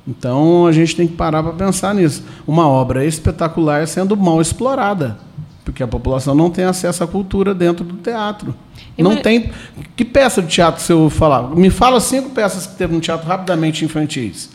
[0.07, 2.23] Então a gente tem que parar para pensar nisso.
[2.47, 5.19] Uma obra espetacular sendo mal explorada,
[5.65, 8.55] porque a população não tem acesso à cultura dentro do teatro.
[8.97, 9.51] E Não mas- tem.
[9.97, 11.43] Que peça de teatro se eu falar?
[11.55, 14.51] Me fala cinco peças que teve no teatro rapidamente infantis.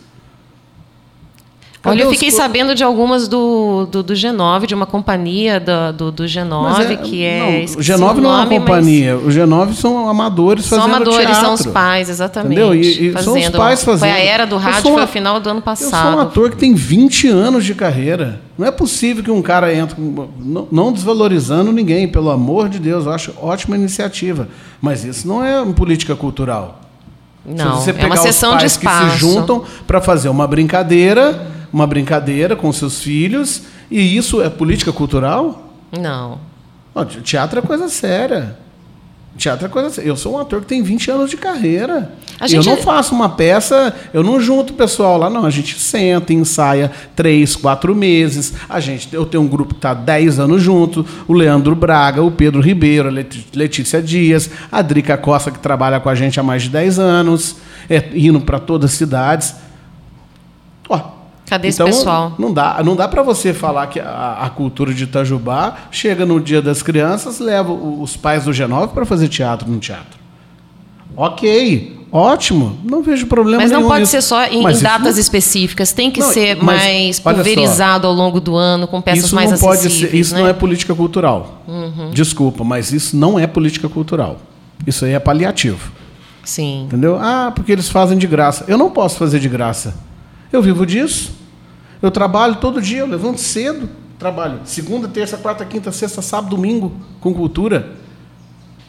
[1.86, 5.60] Olha, eu os fiquei co- sabendo de algumas do, do, do G9, de uma companhia
[5.60, 7.40] da- do, do, G9, Mas que é.
[7.40, 9.18] não, o esqueci G9 o não é uma nome, mas companhia.
[9.18, 11.42] O G9 são amadores São fazendo amadores, teatro.
[11.42, 12.60] são os pais, exatamente.
[12.60, 12.76] Entendeu?
[12.76, 13.58] E, e são os fazendo.
[13.58, 14.10] pais fazendo.
[14.10, 16.20] Foi a era do rádio, foi o final do ano Eu sou um passado.
[16.22, 18.42] ator que tem 20 anos de carreira.
[18.58, 19.96] Não é possível que um cara entre.
[20.40, 23.06] Não, não desvalorizando ninguém, pelo amor de Deus.
[23.06, 24.48] Eu acho ótima iniciativa.
[24.82, 26.80] Mas isso não é uma política cultural.
[27.46, 29.12] Não, Se você é pegar uma os sessão de pais que espaço.
[29.12, 31.46] se juntam para fazer uma brincadeira,
[31.76, 35.74] uma brincadeira com seus filhos, e isso é política cultural?
[35.92, 36.40] Não.
[37.06, 38.58] Te- teatro é coisa séria.
[39.38, 40.08] Teatro é coisa séria.
[40.08, 42.14] Eu sou um ator que tem 20 anos de carreira.
[42.48, 45.46] Gente- Eu não faço uma peça, eu não junto o pessoal lá, não.
[45.46, 48.54] A gente senta, ensaia três, quatro meses.
[48.70, 51.06] A gente, eu tenho um grupo que está 10 anos junto.
[51.28, 53.12] O Leandro Braga, o Pedro Ribeiro, a
[53.54, 57.58] Letícia Dias, a Drica Costa, que trabalha com a gente há mais de 10 anos,
[57.90, 59.54] é, indo para todas as cidades.
[61.48, 62.34] Cadê esse então, pessoal?
[62.40, 66.40] Não dá, não dá para você falar que a, a cultura de Itajubá chega no
[66.40, 70.18] Dia das Crianças, leva os pais do G9 para fazer teatro no teatro.
[71.18, 74.12] Ok, ótimo, não vejo problema Mas não nenhum pode nisso.
[74.12, 77.36] ser só em, Mas em datas não- específicas, tem que Não, ser mas, mais olha
[77.38, 77.44] só.
[77.44, 80.12] pulverizado ao longo do ano, com peças isso mais não pode acessíveis.
[80.12, 80.40] ser, isso né?
[80.40, 80.44] Uhum.
[80.46, 81.62] não é política cultural.
[82.12, 84.38] Desculpa, mas isso não é política cultural.
[84.86, 85.92] Isso aí é paliativo.
[86.44, 86.84] Sim.
[86.84, 87.18] Entendeu?
[87.20, 88.66] Ah, porque eles fazem de graça.
[88.68, 89.96] Eu não posso fazer de graça.
[90.52, 91.32] Eu vivo disso.
[92.02, 96.92] Eu trabalho todo dia, eu levanto cedo, trabalho segunda, terça, quarta, quinta, sexta, sábado, domingo
[97.20, 97.94] com cultura.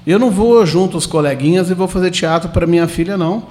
[0.06, 3.44] Eu não vou junto os coleguinhas e vou fazer teatro para minha filha não.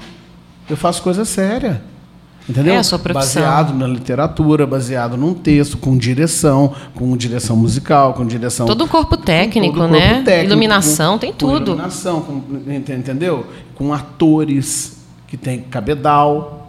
[0.69, 1.81] Eu faço coisa séria.
[2.47, 2.75] Entendeu?
[2.75, 3.41] É a sua profissão.
[3.41, 8.87] Baseado na literatura, baseado num texto, com direção, com direção musical, com direção Todo o
[8.87, 10.21] corpo técnico, o corpo né?
[10.21, 11.71] técnico, Iluminação, com- tem com tudo.
[11.71, 12.41] iluminação, com-
[12.71, 13.47] ent- entendeu?
[13.73, 14.95] Com atores
[15.27, 16.64] que tem cabedal,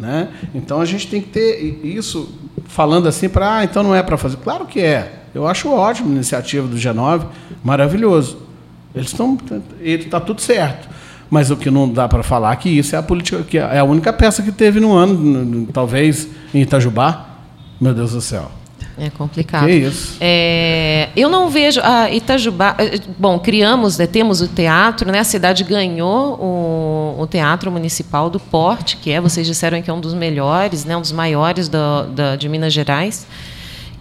[0.00, 0.28] né?
[0.54, 2.34] Então a gente tem que ter isso
[2.64, 4.38] falando assim para, ah, então não é para fazer.
[4.38, 5.20] Claro que é.
[5.34, 7.26] Eu acho ótimo a iniciativa do G9,
[7.62, 8.38] maravilhoso.
[8.94, 9.38] Eles estão,
[9.80, 10.88] ele tá tudo certo.
[11.28, 13.78] Mas o que não dá para falar é que isso é a política, que é
[13.78, 17.26] a única peça que teve no ano, talvez em Itajubá.
[17.80, 18.59] Meu Deus do céu.
[19.02, 19.66] É complicado.
[19.66, 20.16] Que isso?
[20.20, 22.74] É, eu não vejo a Itajubá.
[22.78, 25.20] eh, Bom, criamos, né, temos o teatro, né?
[25.20, 29.92] A cidade ganhou o, o teatro municipal do Porte, que é, vocês disseram que é
[29.92, 30.94] um dos melhores, né?
[30.96, 33.26] Um dos maiores da- de Minas Gerais.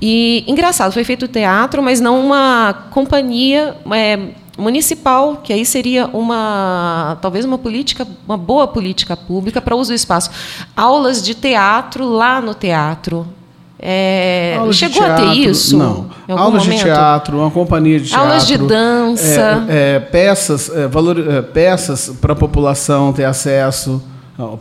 [0.01, 4.17] E engraçado, foi feito o teatro, mas não uma companhia é,
[4.57, 9.95] municipal, que aí seria uma talvez uma política, uma boa política pública para uso do
[9.95, 10.29] espaço.
[10.75, 13.25] Aulas de teatro lá no teatro.
[13.81, 15.77] É, de chegou a ter teatro, isso?
[15.77, 16.09] Não.
[16.27, 16.83] Aulas de momento?
[16.83, 18.27] teatro, uma companhia de teatro.
[18.27, 19.65] Aulas de dança.
[19.69, 24.03] é, é, peças é, valor, é, peças para a população ter acesso,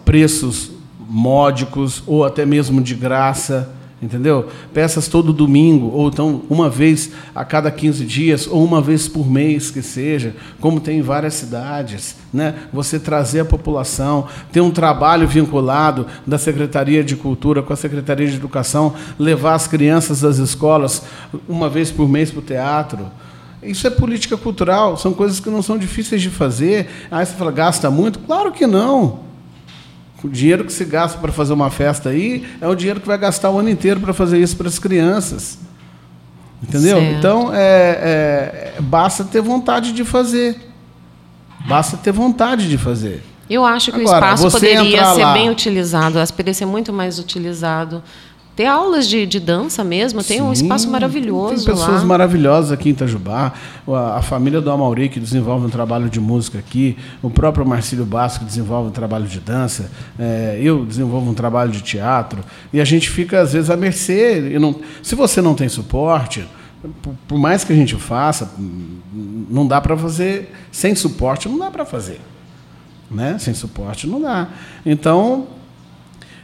[0.04, 0.70] preços
[1.08, 3.68] módicos ou até mesmo de graça.
[4.00, 4.48] Entendeu?
[4.72, 9.28] Peças todo domingo, ou então uma vez a cada 15 dias, ou uma vez por
[9.28, 12.14] mês que seja, como tem em várias cidades.
[12.32, 12.54] Né?
[12.72, 18.28] Você trazer a população, ter um trabalho vinculado da Secretaria de Cultura com a Secretaria
[18.28, 21.02] de Educação, levar as crianças das escolas
[21.48, 23.06] uma vez por mês para o teatro.
[23.60, 26.88] Isso é política cultural, são coisas que não são difíceis de fazer.
[27.10, 28.20] Aí você fala, gasta muito?
[28.20, 29.27] Claro que não.
[30.22, 33.16] O dinheiro que se gasta para fazer uma festa aí é o dinheiro que vai
[33.16, 35.58] gastar o ano inteiro para fazer isso para as crianças.
[36.62, 36.98] Entendeu?
[36.98, 37.16] Certo.
[37.18, 40.56] Então, é, é, basta ter vontade de fazer.
[41.68, 43.22] Basta ter vontade de fazer.
[43.48, 47.18] Eu acho que Agora, o espaço poderia ser lá- bem utilizado, poderia ser muito mais
[47.18, 48.02] utilizado.
[48.58, 52.04] Ter aulas de, de dança mesmo, tem um Sim, espaço maravilhoso Tem pessoas lá.
[52.04, 53.52] maravilhosas aqui em Itajubá.
[53.86, 56.96] A, a família do Amauri, que desenvolve um trabalho de música aqui.
[57.22, 59.88] O próprio Marcílio Basco, que desenvolve um trabalho de dança.
[60.18, 62.40] É, eu desenvolvo um trabalho de teatro.
[62.72, 64.58] E a gente fica, às vezes, à mercê.
[64.60, 66.44] Não- se você não tem suporte,
[67.28, 68.52] por, mais que a gente faça,
[69.48, 70.52] não dá para fazer.
[70.72, 72.20] Sem suporte, não dá para fazer.
[73.08, 73.38] Né?
[73.38, 74.48] Sem suporte, não dá.
[74.84, 75.46] Então,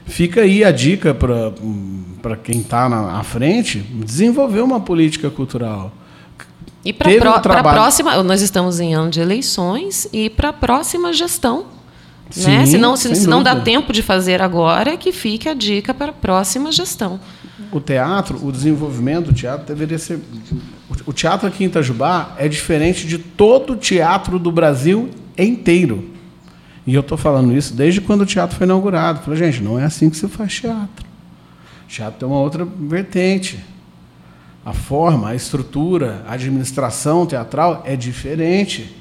[0.07, 5.93] Fica aí a dica para quem está na à frente, desenvolver uma política cultural.
[6.85, 10.53] E para um a trabalho- próxima, nós estamos em ano de eleições e para a
[10.53, 11.67] próxima gestão.
[12.31, 12.67] Sim, né?
[12.67, 16.11] Se não, se, se não dá tempo de fazer agora, que fique a dica para
[16.11, 17.19] a próxima gestão.
[17.73, 20.21] O teatro, o desenvolvimento do teatro deveria ser.
[21.07, 26.11] O teatro aqui em Itajubá é diferente de todo o teatro do Brasil inteiro.
[26.87, 29.20] E eu estou falando isso desde quando o teatro foi inaugurado.
[29.20, 31.07] Falei, gente, não é assim que se faz teatro.
[31.88, 33.59] Teatro tem uma outra vertente.
[34.64, 38.94] A forma, a estrutura, a administração teatral é diferente.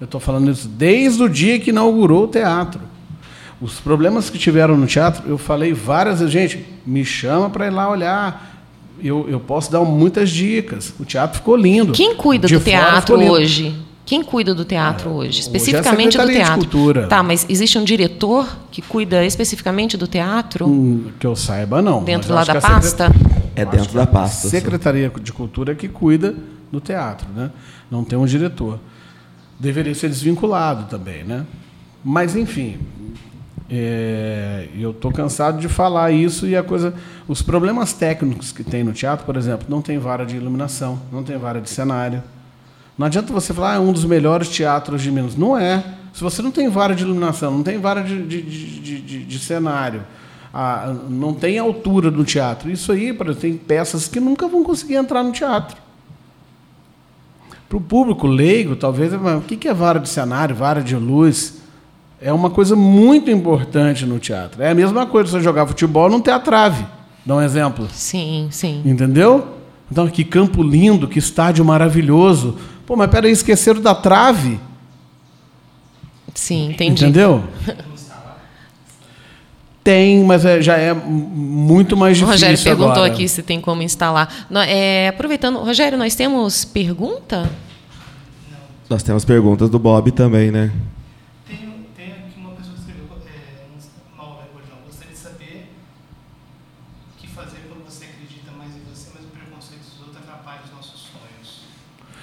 [0.00, 2.80] Eu estou falando isso desde o dia que inaugurou o teatro.
[3.60, 7.70] Os problemas que tiveram no teatro, eu falei várias vezes, gente, me chama para ir
[7.70, 8.62] lá olhar.
[9.02, 10.92] Eu, eu posso dar muitas dicas.
[10.98, 11.92] O teatro ficou lindo.
[11.92, 13.74] Quem cuida De do teatro hoje?
[14.06, 15.38] Quem cuida do teatro hoje?
[15.38, 16.60] é a Especificamente do Secretaria de teatro.
[16.60, 17.06] Cultura.
[17.06, 20.66] Tá, mas existe um diretor que cuida especificamente do teatro?
[20.66, 22.04] Hum, Que eu saiba, não.
[22.04, 23.10] Dentro lá da pasta?
[23.56, 24.50] É dentro da a pasta, sim.
[24.50, 26.34] Secretaria de Cultura é que cuida
[26.70, 27.50] do teatro, né?
[27.90, 28.78] Não tem um diretor.
[29.58, 31.46] Deveria ser desvinculado também, né?
[32.04, 32.78] Mas, enfim,
[33.70, 36.92] é, eu estou cansado de falar isso e a coisa.
[37.26, 41.22] Os problemas técnicos que tem no teatro, por exemplo, não tem vara de iluminação, não
[41.22, 42.22] tem vara de cenário.
[42.96, 45.36] Não adianta você falar, ah, é um dos melhores teatros de Minas.
[45.36, 45.82] Não é.
[46.12, 49.38] Se você não tem vara de iluminação, não tem vara de, de, de, de- de-
[49.40, 50.02] cenário,
[50.52, 52.70] ah, não tem altura do teatro.
[52.70, 55.76] Isso aí, exemplo, tem peças que nunca vão conseguir entrar no teatro.
[57.68, 61.58] Para o público leigo, talvez, mas o que é vara de cenário, vara de luz?
[62.20, 64.62] É uma coisa muito importante no teatro.
[64.62, 66.84] É a mesma coisa você jogar futebol não ter a trave.
[67.26, 67.88] Dá um exemplo.
[67.90, 68.82] Sim, sim.
[68.84, 69.48] Entendeu?
[69.90, 72.56] Então, que campo lindo, que estádio maravilhoso.
[72.86, 74.60] Pô, mas peraí, esqueceram da trave.
[76.34, 77.04] Sim, entendi.
[77.04, 77.44] Entendeu?
[79.82, 82.32] Tem, mas é- já é muito mais O difícil.
[82.48, 83.12] Rogério perguntou agora.
[83.12, 84.46] aqui se tem como instalar.
[84.48, 87.50] Nó- é, aproveitando, Rogério, nós temos pergunta?
[88.88, 90.72] Nós temos perguntas do Bob também, né?
[91.46, 91.58] Tem,
[91.94, 95.68] tem aqui uma pessoa que escreveu, é, Mauro Recordão, gostaria de saber
[97.12, 100.60] o que fazer quando você acredita mais em você, mas o preconceito dos outros atrapalha
[100.64, 101.60] os nossos sonhos.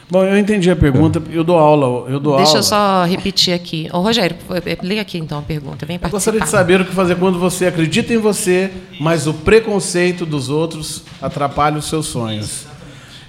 [0.09, 1.21] Bom, eu entendi a pergunta.
[1.31, 2.09] Eu dou aula.
[2.09, 2.59] Eu dou Deixa aula.
[2.59, 3.89] eu só repetir aqui.
[3.93, 4.35] Ô, Rogério,
[4.83, 5.85] lê aqui então a pergunta.
[5.85, 6.17] Vem Eu participar.
[6.17, 10.49] gostaria de saber o que fazer quando você acredita em você, mas o preconceito dos
[10.49, 12.65] outros atrapalha os seus sonhos.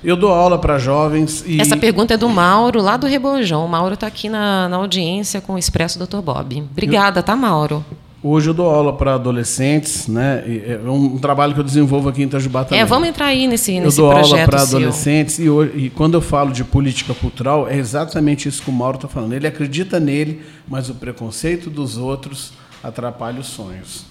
[0.03, 3.65] Eu dou aula para jovens e Essa pergunta é do Mauro, lá do Rebojão.
[3.65, 6.21] O Mauro está aqui na, na audiência com o Expresso Dr.
[6.21, 6.65] Bob.
[6.73, 7.85] Obrigada, tá, Mauro?
[8.23, 10.43] Hoje eu dou aula para adolescentes, né?
[10.47, 12.81] É um trabalho que eu desenvolvo aqui em Itajubá também.
[12.81, 14.79] É, vamos entrar aí nesse, Eu nesse dou aula projeto para seu.
[14.79, 18.73] adolescentes e, hoje- e quando eu falo de política cultural, é exatamente isso que o
[18.73, 19.33] Mauro está falando.
[19.33, 24.05] Ele acredita nele, mas o preconceito dos outros atrapalha os sonhos.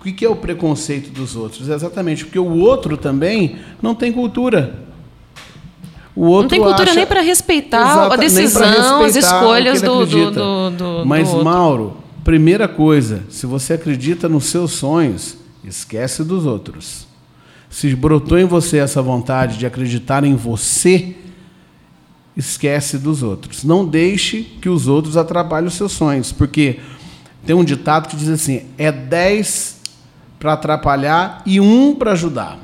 [0.00, 1.68] O que é o preconceito dos outros?
[1.68, 4.86] É exatamente porque o outro também não tem cultura.
[6.16, 10.70] Não tem cultura acha- nem para respeitar Exata- a decisão, as escolhas do, do, do,
[10.70, 11.28] do- Mas.
[11.30, 17.06] Mauro, primeira coisa, se você acredita nos seus sonhos, esquece dos outros.
[17.70, 21.14] Se brotou em você essa vontade de acreditar em você,
[22.36, 23.62] esquece dos outros.
[23.62, 26.80] Não deixe que os outros atrapalhem os seus sonhos, porque
[27.46, 29.82] tem um ditado que diz assim: é 10
[30.40, 32.58] para atrapalhar e um para ajudar.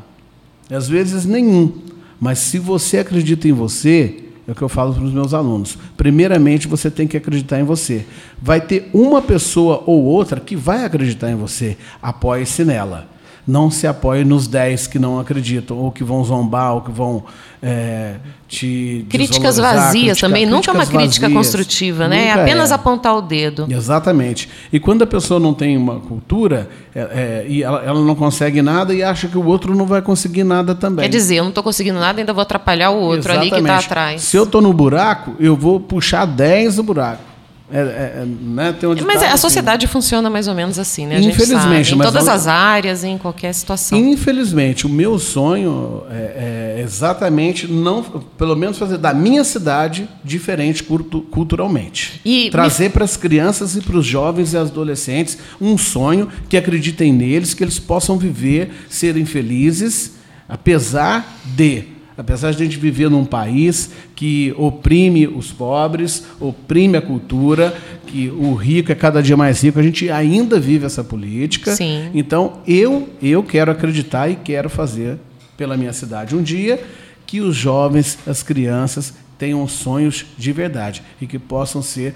[0.69, 1.73] E às vezes nenhum.
[2.19, 5.79] Mas se você acredita em você, é o que eu falo para os meus alunos.
[5.97, 8.05] Primeiramente, você tem que acreditar em você.
[8.41, 11.77] Vai ter uma pessoa ou outra que vai acreditar em você.
[12.01, 13.07] Apoie-se nela.
[13.47, 17.25] Não se apoie nos 10 que não acreditam, ou que vão zombar, ou que vão
[17.63, 18.15] é,
[18.49, 19.07] te.
[19.09, 20.29] Críticas vazias criticar.
[20.29, 20.47] também.
[20.47, 21.47] Nunca é uma crítica vazias.
[21.47, 22.27] construtiva, né?
[22.27, 22.75] É Nunca apenas é.
[22.75, 23.67] apontar o dedo.
[23.71, 24.49] Exatamente.
[24.73, 28.63] E quando a pessoa não tem uma cultura é, é, e ela, ela não consegue
[28.63, 31.05] nada e acha que o outro não vai conseguir nada também.
[31.05, 33.59] Quer dizer, eu não estou conseguindo nada, ainda vou atrapalhar o outro ali que está
[33.59, 33.87] Exatamente.
[33.87, 34.23] atrás.
[34.23, 37.32] Se eu estou no buraco, eu vou puxar 10 do buraco.
[37.73, 37.83] É, é,
[38.23, 38.77] é, né?
[38.83, 41.17] Mas ditado a assim, sociedade funciona mais ou menos assim, né?
[41.17, 43.99] A gente Infelizmente, sabe, em todas as áreas, em qualquer situação.
[43.99, 50.83] Infelizmente, o meu sonho é, é exatamente não, pelo menos fazer da minha cidade diferente
[50.83, 52.21] cultu- culturalmente.
[52.25, 57.13] E Trazer para as crianças e para os jovens e adolescentes um sonho que acreditem
[57.13, 60.13] neles, que eles possam viver, serem felizes,
[60.49, 61.85] apesar de
[62.23, 68.29] Apesar de a gente viver num país que oprime os pobres, oprime a cultura, que
[68.29, 71.75] o rico é cada dia mais rico, a gente ainda vive essa política.
[71.75, 72.11] Sim.
[72.15, 75.19] Então, eu, eu quero acreditar e quero fazer
[75.57, 76.81] pela minha cidade um dia
[77.27, 82.15] que os jovens, as crianças, tenham sonhos de verdade e que possam ser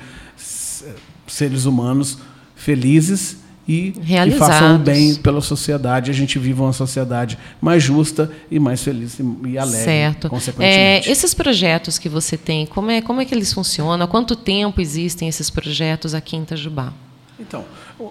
[1.26, 2.18] seres humanos
[2.54, 3.38] felizes
[3.68, 4.46] e Realizados.
[4.54, 6.10] façam o bem pela sociedade.
[6.10, 10.26] A gente viva uma sociedade mais justa e mais feliz e, e alegre, Certo.
[10.28, 11.10] É, consequentemente.
[11.10, 14.04] esses projetos que você tem, como é, como é que eles funcionam?
[14.04, 16.92] Há quanto tempo existem esses projetos aqui em Itajubá?
[17.38, 17.64] Então,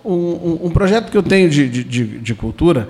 [0.04, 1.84] um, um- projeto que eu tenho de, de,
[2.20, 2.88] de- cultura,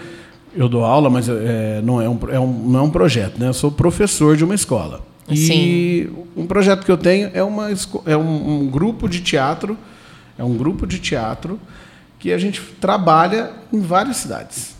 [0.53, 3.47] eu dou aula, mas é, não, é um, é um- não é um projeto, né?
[3.47, 5.05] Eu sou professor de uma escola.
[5.29, 6.09] E Sim.
[6.35, 7.69] um projeto que eu tenho é, uma,
[8.05, 9.77] é um, um grupo de teatro,
[10.37, 11.59] é um grupo de teatro
[12.25, 14.75] que a gente trabalha em várias cidades.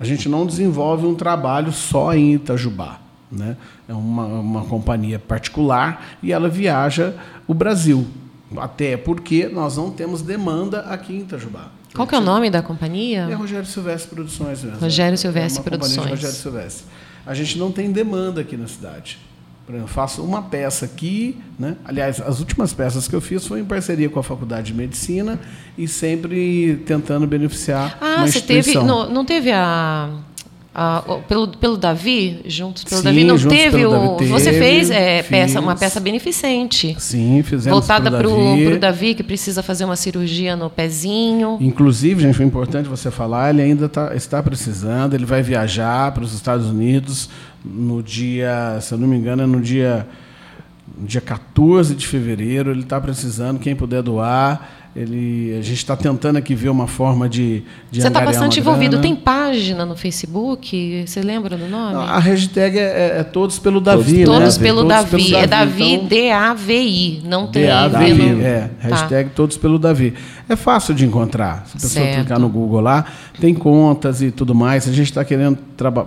[0.00, 2.98] A gente não desenvolve um trabalho só em Itajubá.
[3.30, 3.54] Né?
[3.86, 7.14] É uma, uma companhia particular e ela viaja
[7.46, 8.06] o Brasil.
[8.56, 11.68] Até porque nós não temos demanda aqui em Itajubá.
[11.94, 13.28] Qual que é o nome da companhia?
[13.30, 14.78] É Rogério Silvestre Produções mesmo.
[14.78, 16.10] Rogério Silvestre é companhia de Produções.
[16.12, 16.86] Rogério Silvestre.
[17.26, 19.18] A gente não tem demanda aqui na cidade.
[19.68, 21.76] Eu faço uma peça aqui, né?
[21.84, 25.40] Aliás, as últimas peças que eu fiz foi em parceria com a Faculdade de Medicina
[25.76, 28.74] e sempre tentando beneficiar Ah, você teve.
[28.74, 30.10] Não, não teve a.
[30.78, 33.90] a- o- pelo, pelo Davi, juntos pelo Sim, Davi, não teve o.
[34.16, 36.94] Davi você teve, fez é, peça, uma peça beneficente.
[36.98, 39.14] Sim, fizemos voltada para o Davi.
[39.14, 41.56] Que precisa fazer uma cirurgia no pezinho.
[41.62, 46.22] Inclusive, gente, foi importante você falar, ele ainda tá- está precisando, ele vai viajar para
[46.22, 47.30] os Estados Unidos
[47.64, 50.06] no dia, se eu não me engano, é no dia,
[50.98, 52.70] dia 14 de fevereiro.
[52.70, 54.68] Ele está precisando, quem puder doar.
[54.96, 58.98] Ele, a gente está tentando aqui ver uma forma de, de Você está bastante envolvido.
[58.98, 61.04] Tem página no Facebook?
[61.06, 61.92] Você lembra do nome?
[61.92, 64.24] Não, A hashtag é, é todos pelo Davi, né?
[64.24, 65.34] Todos pelo Todos Davi.
[65.34, 67.22] É Davi, então- D-A-V-I.
[67.26, 68.88] Não tem DAVI, no- é, Tá.
[68.88, 70.14] hashtag todos pelo Davi.
[70.48, 71.66] É fácil de encontrar.
[71.66, 72.16] Se a pessoa Certo.
[72.20, 73.04] clicar no Google lá,
[73.38, 74.88] tem contas e tudo mais.
[74.88, 75.58] A gente está querendo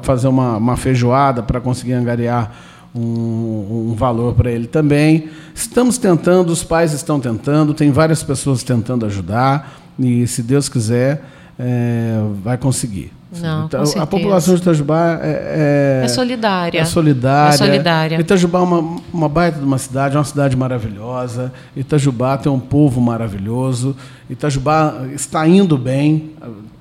[0.02, 2.52] fazer uma, uma feijoada para conseguir angariar
[3.00, 5.30] um, um valor para ele também.
[5.56, 11.24] Estamos tentando, os pais estão tentando, tem várias pessoas tentando ajudar e, se Deus quiser,
[11.58, 13.12] é, vai conseguir.
[13.42, 16.80] Não, Então, a população de Itajubá é, É solidária.
[16.80, 17.54] é solidária.
[17.54, 18.20] É solidária.
[18.20, 21.54] Itajubá é uma, uma baita de uma cidade, é uma cidade maravilhosa.
[21.76, 23.96] Itajubá tem um povo maravilhoso.
[24.28, 26.32] Itajubá está indo bem,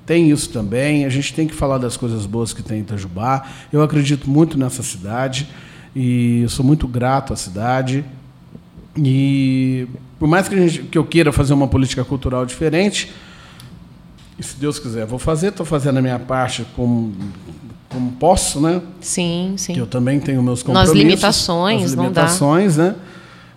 [0.07, 1.05] tem isso também.
[1.05, 3.43] A gente tem que falar das coisas boas que tem em Itajubá.
[3.71, 5.47] Eu acredito muito nessa cidade
[5.95, 8.03] e eu sou muito grato à cidade.
[8.97, 9.87] E
[10.17, 13.11] por mais que, gente, que eu queira fazer uma política cultural diferente,
[14.37, 17.13] e se Deus quiser, vou fazer, estou fazendo a minha parte como,
[17.89, 18.81] como posso, né?
[19.01, 19.73] Sim, sim.
[19.73, 20.97] que eu também tenho meus Nas compromissos.
[20.97, 22.21] limitações, nas não dá.
[22.21, 22.95] limitações, né?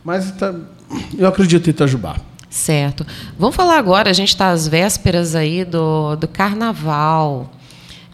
[0.05, 0.61] Mas Ita-
[1.17, 2.17] eu acredito em Itajubá.
[2.51, 3.07] Certo.
[3.39, 7.51] Vamos falar agora, a gente está às vésperas aí do, do carnaval.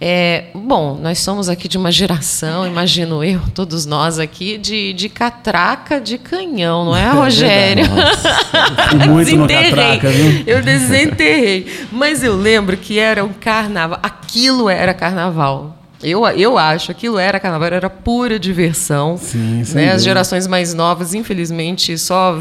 [0.01, 5.09] É, bom, nós somos aqui de uma geração, imagino eu, todos nós aqui, de, de
[5.09, 7.85] catraca de canhão, não é, Rogério?
[8.91, 9.71] Fui muito Desenterrei.
[9.71, 10.45] catraca, viu?
[10.47, 11.67] Eu desenterrei.
[11.91, 13.99] Mas eu lembro que era um carnaval.
[14.03, 15.77] Aquilo era carnaval.
[16.01, 19.17] Eu, eu acho, aquilo era carnaval, era pura diversão.
[19.17, 19.93] Sim, sem né?
[19.93, 22.39] As gerações mais novas, infelizmente, só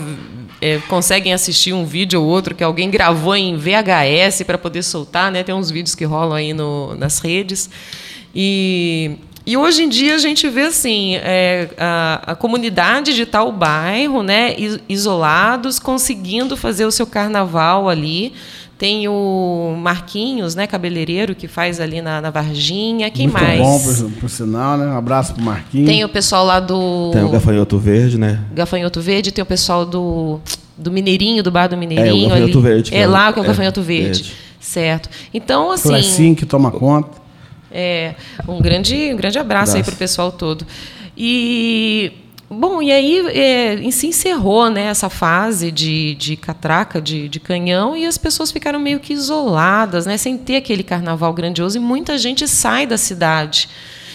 [0.61, 5.31] é, conseguem assistir um vídeo ou outro que alguém gravou em VHS para poder soltar,
[5.31, 5.43] né?
[5.43, 7.69] Tem uns vídeos que rolam aí no, nas redes.
[8.33, 13.51] E, e hoje em dia a gente vê assim é, a, a comunidade de tal
[13.51, 18.33] bairro, né, is- isolados, conseguindo fazer o seu carnaval ali.
[18.77, 23.09] Tem o Marquinhos, né, cabeleireiro, que faz ali na, na Varginha.
[23.09, 23.59] Quem muito mais?
[23.59, 24.85] bom, por, por sinal, né?
[24.85, 25.89] Um abraço pro Marquinhos.
[25.89, 28.39] Tem o pessoal lá do Tem o gafanhoto verde, né?
[28.53, 30.39] Gafanhoto Verde, tem o pessoal do,
[30.77, 32.25] do Mineirinho, do Bar do Mineirinho.
[32.25, 32.67] É, o Gafanhoto ali.
[32.67, 34.21] Verde, É é lá que é o é, Gafanhoto Verde.
[34.23, 34.35] verde.
[34.59, 35.09] Certo.
[35.33, 35.89] Então, assim.
[35.89, 37.17] Clecinho que toma conta.
[37.71, 38.13] É,
[38.47, 39.91] um grande, um grande abraço, aí Abraço.
[39.91, 40.65] para o pessoal todo.
[41.17, 42.11] E
[42.49, 47.95] bom, e aí é, se encerrou né, essa fase de, de catraca, de, de canhão,
[47.95, 52.17] e as pessoas ficaram meio que isoladas, né, sem ter aquele carnaval grandioso, e muita
[52.17, 53.69] gente sai da cidade.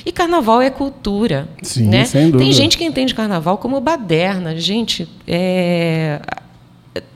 [0.05, 1.49] E carnaval é cultura.
[1.63, 2.05] Sim, né?
[2.05, 2.43] sem dúvida.
[2.43, 4.57] Tem gente que entende carnaval como baderna.
[4.57, 6.21] Gente, é,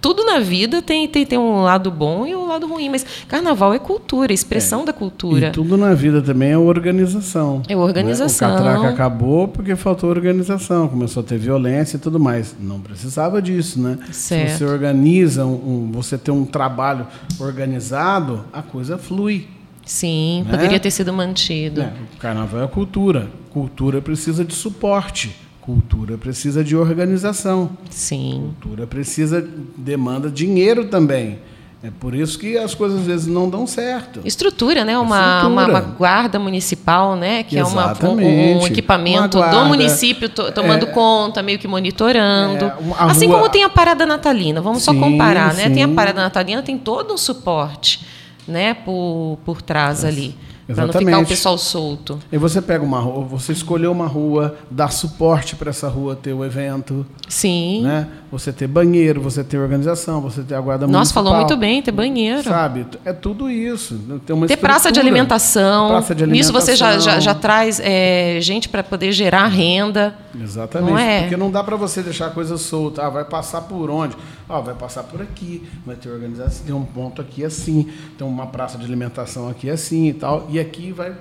[0.00, 3.74] tudo na vida tem, tem, tem um lado bom e um lado ruim, mas carnaval
[3.74, 5.48] é cultura, expressão da cultura.
[5.48, 7.62] E tudo na vida também é organização.
[7.68, 8.48] É organização.
[8.48, 8.54] Né?
[8.54, 12.56] O catraca acabou porque faltou organização, começou a ter violência e tudo mais.
[12.58, 13.98] Não precisava disso, né?
[14.12, 14.50] Certo.
[14.52, 15.52] Se você organiza, um,
[15.88, 17.06] um- você tem um trabalho
[17.38, 19.46] organizado, a coisa flui.
[19.84, 20.50] Sim, Né?
[20.50, 21.82] poderia ter sido mantido.
[22.14, 23.28] O carnaval é cultura.
[23.50, 25.34] Cultura precisa de suporte.
[25.66, 27.70] Cultura precisa de organização.
[27.90, 28.52] Sim.
[28.62, 29.44] Cultura precisa,
[29.76, 31.40] demanda dinheiro também.
[31.82, 34.20] É por isso que as coisas às vezes não dão certo.
[34.24, 34.96] Estrutura, né?
[34.98, 35.48] Uma, Estrutura.
[35.52, 37.42] uma, uma guarda municipal, né?
[37.42, 38.66] Que é uma, um, um Exatamente.
[38.72, 39.64] equipamento Uma do guarda.
[39.68, 40.90] município to- tomando É.
[40.90, 42.64] conta, meio que monitorando.
[42.64, 45.68] É, assim rua- como tem a parada natalina, vamos só Sim, comparar, né?
[45.68, 45.94] Tem a sim.
[45.94, 48.00] parada natalina, tem todo um suporte,
[48.48, 48.72] né?
[48.74, 50.34] Por, por trás ali.
[50.66, 51.28] Para não ficar o Exatamente.
[51.28, 52.18] pessoal solto.
[52.32, 56.32] E você pega uma rua, você escolheu uma rua, dá suporte para essa rua ter
[56.32, 57.82] o evento, Sim.
[57.82, 58.08] né?
[58.32, 61.24] Você ter banheiro, você ter organização, você ter a guarda Nossa, municipal.
[61.24, 62.42] falou muito bem, ter banheiro.
[62.42, 62.84] Sabe?
[63.04, 63.96] É tudo isso.
[64.26, 65.88] Tem uma Ter praça de alimentação.
[65.88, 67.20] Praça de Nisso você já, já, alimentação.
[67.20, 70.16] já traz é, gente para poder gerar renda.
[70.38, 70.90] Exatamente.
[70.90, 71.20] Não é?
[71.22, 73.06] Porque não dá para você deixar a coisa solta.
[73.06, 74.16] Ah, vai passar por onde?
[74.48, 75.62] Ah, vai passar por aqui.
[75.86, 76.66] Vai ter organização.
[76.66, 77.88] Tem um ponto aqui assim.
[78.18, 80.46] Tem uma praça de alimentação aqui assim e tal.
[80.50, 81.12] E aqui vai,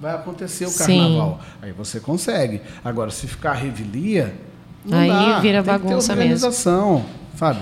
[0.00, 0.78] vai acontecer o Sim.
[0.98, 1.40] carnaval.
[1.60, 2.60] Aí você consegue.
[2.84, 4.34] Agora, se ficar revelia,
[4.84, 5.38] não Aí dá.
[5.40, 6.22] vira Tem que ter bagunça mesmo.
[6.32, 7.04] organização,
[7.36, 7.60] sabe?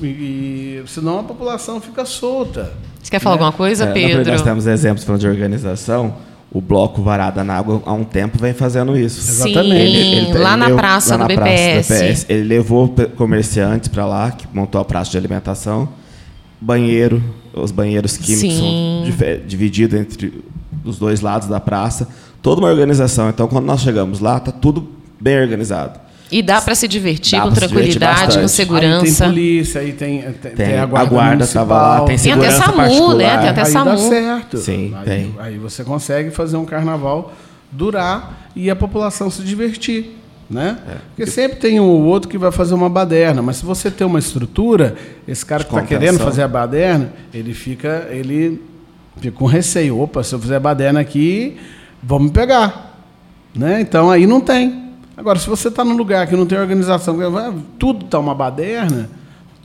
[0.00, 2.72] E, e senão a população fica solta.
[3.02, 4.08] Você quer falar alguma coisa, É, na Pedro?
[4.16, 6.14] verdade, nós temos exemplos falando de organização.
[6.50, 9.20] O bloco Varada na Água, há um tempo, vem fazendo isso.
[9.20, 10.32] Sim, Exatamente.
[10.38, 12.26] lá na levou- praça lá do na praça BPS.
[12.28, 15.88] Ele levou comerciantes para lá, que montou a praça de alimentação.
[16.60, 17.22] Banheiro,
[17.52, 19.04] os banheiros químicos Sim.
[19.04, 20.42] são divididos entre
[20.84, 22.08] os dois lados da praça.
[22.42, 23.28] Toda uma organização.
[23.28, 24.88] Então, quando nós chegamos lá, tá tudo
[25.20, 25.98] bem organizado.
[26.30, 28.42] E dá para se divertir Dá com se divertir tranquilidade, com bastante.
[28.42, 29.24] Aí segurança.
[29.24, 31.66] tem polícia, aí tem, tem, Tem, tem a a guarda, guarda municipal.
[31.66, 33.16] tava lá, tem Tem até segurança SAMU, particular.
[33.16, 33.38] né?
[33.38, 33.90] Tem até aí SAMU.
[33.90, 34.56] dá certo.
[34.58, 35.34] Sim, aí, tem.
[35.38, 37.32] aí você consegue fazer um carnaval
[37.72, 40.16] durar e a população se divertir.
[40.50, 40.78] Né?
[40.88, 40.94] É.
[41.14, 44.06] Porque sempre tem um ou outro que vai fazer uma baderna, mas se você tem
[44.06, 44.94] uma estrutura,
[45.26, 48.58] esse cara que está querendo fazer a baderna, ele fica, ele
[49.20, 50.00] fica com receio.
[50.00, 51.56] Opa, se eu fizer baderna aqui,
[52.02, 52.96] vão me pegar.
[53.54, 53.80] Né?
[53.80, 54.88] Então aí não tem.
[55.16, 57.16] Agora, se você está num lugar que não tem organização,
[57.78, 59.10] tudo está uma baderna,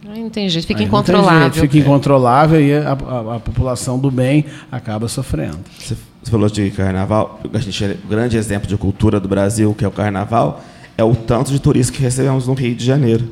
[0.05, 1.39] Aí não tem jeito, fica Aí incontrolável.
[1.43, 5.59] jeito, Fica incontrolável e a, a- a população do bem acaba sofrendo.
[5.79, 5.95] Você
[6.25, 7.39] falou de carnaval.
[7.53, 10.61] A gente, o grande exemplo de cultura do Brasil, que é o carnaval,
[10.97, 13.31] é o tanto de turistas que recebemos no Rio de Janeiro.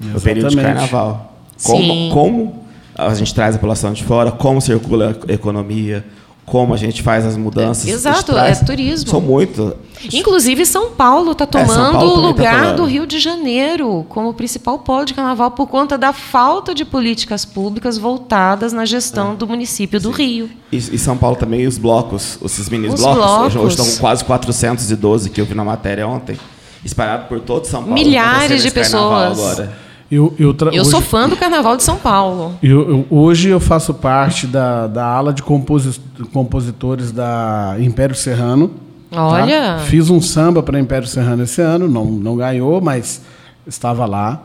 [0.00, 0.88] No período de Exatamente.
[0.88, 1.36] carnaval.
[1.56, 1.72] Sim.
[1.72, 2.65] Como, como
[2.96, 6.04] a gente traz a população de fora, como circula a economia,
[6.44, 7.88] como a gente faz as mudanças.
[7.88, 9.10] É, exato, traz- é turismo.
[9.10, 9.76] São muito.
[10.12, 12.76] Inclusive, São Paulo está É, tomando Paulo o tá lugar tomando.
[12.76, 17.44] do Rio de Janeiro como principal polo de carnaval por conta da falta de políticas
[17.44, 19.34] públicas voltadas na gestão É.
[19.34, 20.48] do município do Rio.
[20.70, 23.72] E, e São Paulo também, os blocos, esses mini Os blocos, hoje, hoje blocos.
[23.72, 26.38] estão com quase 412 que eu vi na matéria ontem,
[26.84, 27.94] espalhado por todo São Paulo.
[27.94, 29.52] Milhares acontecendo de esse carnaval pessoas.
[29.58, 29.85] Agora.
[30.10, 32.54] Eu, eu, Eu hoje, sou fã do Carnaval de São Paulo.
[32.62, 36.00] eu- eu- hoje eu faço parte da, da ala de composi-
[36.32, 38.70] compositores da Império Serrano.
[39.10, 39.22] tá?
[39.24, 39.78] Olha.
[39.86, 43.22] Fiz um samba para Império Serrano esse ano, não, não ganhou, mas
[43.66, 44.42] estava lá.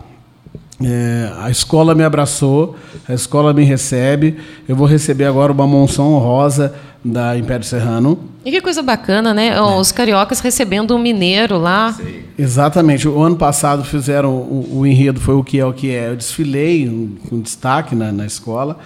[0.84, 2.76] É, a escola me abraçou,
[3.08, 4.38] a escola me recebe.
[4.68, 6.74] Eu vou receber agora uma monção honrosa
[7.04, 8.18] da Império Serrano.
[8.46, 9.50] E que coisa bacana, né?
[9.50, 9.62] É.
[9.62, 11.96] Os cariocas recebendo um mineiro lá.
[12.38, 13.08] Exatamente.
[13.08, 16.10] O ano passado fizeram o, o enredo foi o que é o que é.
[16.10, 18.78] Eu desfilei um, com destaque na, na escola.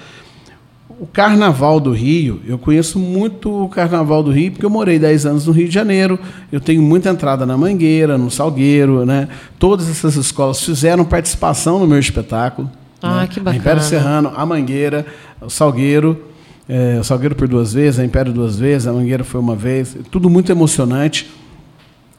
[0.98, 5.26] O Carnaval do Rio, eu conheço muito o Carnaval do Rio porque eu morei 10
[5.26, 6.18] anos no Rio de Janeiro.
[6.50, 9.28] Eu tenho muita entrada na Mangueira, no Salgueiro, né?
[9.60, 12.72] Todas essas escolas fizeram participação no meu espetáculo.
[13.02, 13.28] Ah, né?
[13.28, 13.62] que A bacana.
[13.62, 15.06] Império Serrano, a Mangueira,
[15.42, 16.24] o Salgueiro.
[16.68, 19.98] é, o Salgueiro por duas vezes, a Império duas vezes, a Mangueira foi uma vez.
[20.10, 21.30] Tudo muito emocionante.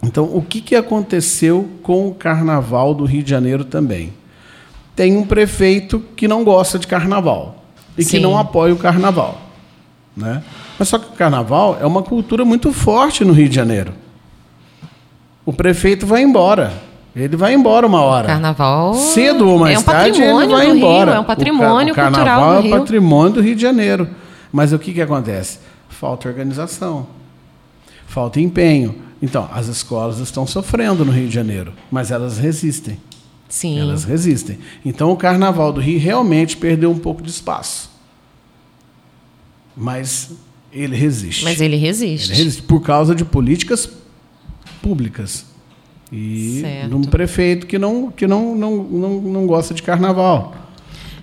[0.02, 4.12] Então, o que, que aconteceu com o carnaval do Rio de Janeiro também?
[4.94, 7.65] Tem um prefeito que não gosta de carnaval
[7.96, 8.20] e que Sim.
[8.20, 9.40] não apoia o carnaval.
[10.16, 10.42] Né?
[10.78, 13.92] Mas só que o carnaval é uma cultura muito forte no Rio de Janeiro.
[15.44, 16.72] O prefeito vai embora.
[17.14, 18.26] Ele vai embora uma hora.
[18.26, 21.10] Carnaval Cedo ou mais é um tarde, patrimônio ele vai do embora.
[21.12, 22.74] Rio, é um O ca- patrimônio o carnaval cultural do é Rio.
[22.76, 24.08] o patrimônio do Rio de Janeiro.
[24.52, 25.58] Mas o que, que acontece?
[25.88, 27.06] Falta organização.
[28.06, 28.94] Falta empenho.
[29.22, 32.98] Então, as escolas estão sofrendo no Rio de Janeiro, mas elas resistem.
[33.48, 33.78] Sim.
[33.78, 34.58] Elas resistem.
[34.84, 37.90] Então, o Carnaval do Rio realmente perdeu um pouco de espaço.
[39.76, 40.32] Mas
[40.72, 41.44] ele resiste.
[41.44, 42.32] Mas ele resiste.
[42.32, 43.88] Ele resiste por causa de políticas
[44.82, 45.46] públicas.
[46.12, 46.88] E Certo.
[46.88, 50.54] de um prefeito que não, que não, não, não, não gosta de carnaval.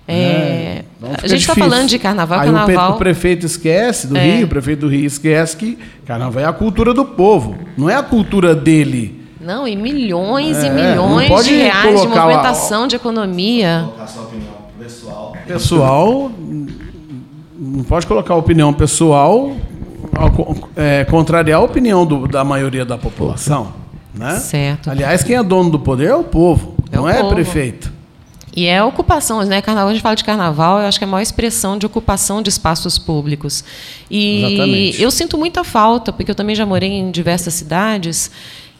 [0.06, 2.92] É, Então a gente está falando de carnaval, Aí carnaval.
[2.92, 4.36] O, prefeito esquece do É.
[4.36, 7.94] Rio, o prefeito do Rio esquece que carnaval é a cultura do povo, não é
[7.94, 9.23] a cultura dele.
[9.44, 12.96] Não, e milhões e É, milhões não pode de reais de colocar a- movimentação de
[12.96, 13.86] economia.
[15.46, 16.30] Pessoal,
[17.58, 19.52] não pode colocar a opinião pessoal
[20.76, 23.72] é, contrariar a opinião do- da maioria da população.
[24.14, 24.36] Né?
[24.36, 24.90] Certo.
[24.90, 27.34] Aliás, quem é dono do poder é o povo, É não o é povo.
[27.34, 27.92] prefeito.
[28.56, 29.60] E é ocupação, né?
[29.60, 32.40] Carnaval, a gente fala de carnaval, eu acho que é a maior expressão de ocupação
[32.40, 33.64] de espaços públicos.
[34.08, 35.02] E Exatamente.
[35.02, 38.30] eu sinto muita falta, porque eu também já morei em diversas cidades,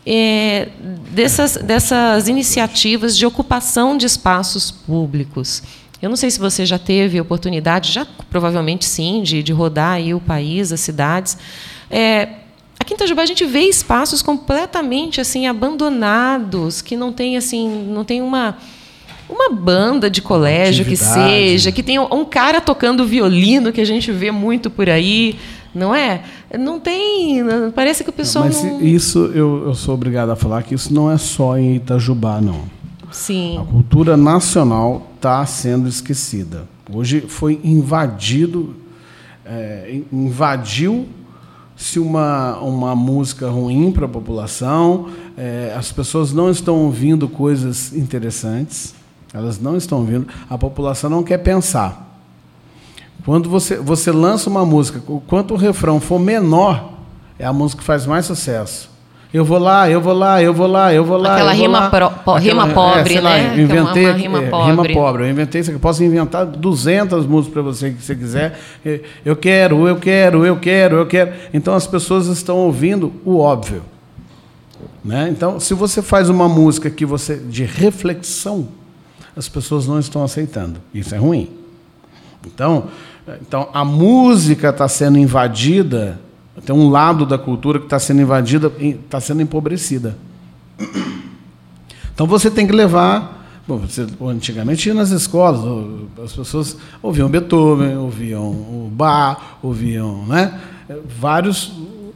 [0.06, 0.68] é,
[1.10, 5.62] dessas, dessas iniciativas de ocupação de espaços públicos.
[6.02, 10.12] Eu não sei se você já teve oportunidade, já provavelmente sim, de, de rodar aí
[10.12, 11.38] o país, as cidades.
[11.90, 12.28] É,
[12.78, 18.04] Aqui em Itajubá a gente vê espaços completamente assim abandonados, que não tem assim, não
[18.04, 18.58] tem uma
[19.26, 21.30] uma banda de colégio que Atividade.
[21.30, 25.36] seja, que tem um cara tocando violino que a gente vê muito por aí,
[25.74, 26.22] não é?
[26.58, 27.42] Não tem,
[27.74, 28.80] parece que o pessoal Mas não...
[28.80, 32.62] isso eu, eu sou obrigado a falar que isso não é só em Itajubá, não.
[33.10, 33.58] Sim.
[33.58, 36.64] A cultura nacional está sendo esquecida.
[36.92, 38.74] Hoje foi invadido,
[39.44, 47.28] é, invadiu-se uma, uma música ruim para a população, é, as pessoas não estão ouvindo
[47.28, 48.94] coisas interessantes,
[49.32, 52.13] elas não estão ouvindo, a população não quer pensar.
[53.24, 56.92] Quando você, você lança uma música, quanto o refrão for menor,
[57.38, 58.92] é a música que faz mais sucesso.
[59.32, 61.34] Eu vou lá, eu vou lá, eu vou lá, eu vou lá.
[61.34, 61.90] Aquela vou rima lá.
[61.90, 63.54] pro- po- rima pobre, sei lá, né?
[63.56, 64.70] é inventei rima é, pobre.
[64.70, 65.22] rima pobre.
[65.24, 65.80] Eu inventei isso aqui.
[65.80, 68.56] Posso inventar 200 músicas para você que você quiser.
[69.24, 71.32] Eu quero, eu quero, eu quero, eu quero.
[71.52, 73.82] Então as pessoas estão ouvindo o óbvio.
[75.04, 75.28] Né?
[75.30, 78.68] Então, se você faz uma música que você de reflexão,
[79.36, 80.80] as pessoas não estão aceitando.
[80.94, 81.50] Isso é ruim.
[82.46, 82.84] Então,
[83.40, 86.20] então a música está sendo invadida,
[86.64, 90.16] tem um lado da cultura que está sendo invadida, está sendo empobrecida.
[92.14, 93.42] Então você tem que levar.
[93.66, 95.60] Bom, você, antigamente nas escolas,
[96.22, 100.60] as pessoas ouviam Beethoven, ouviam o Bach, ouviam né,
[101.18, 101.72] vários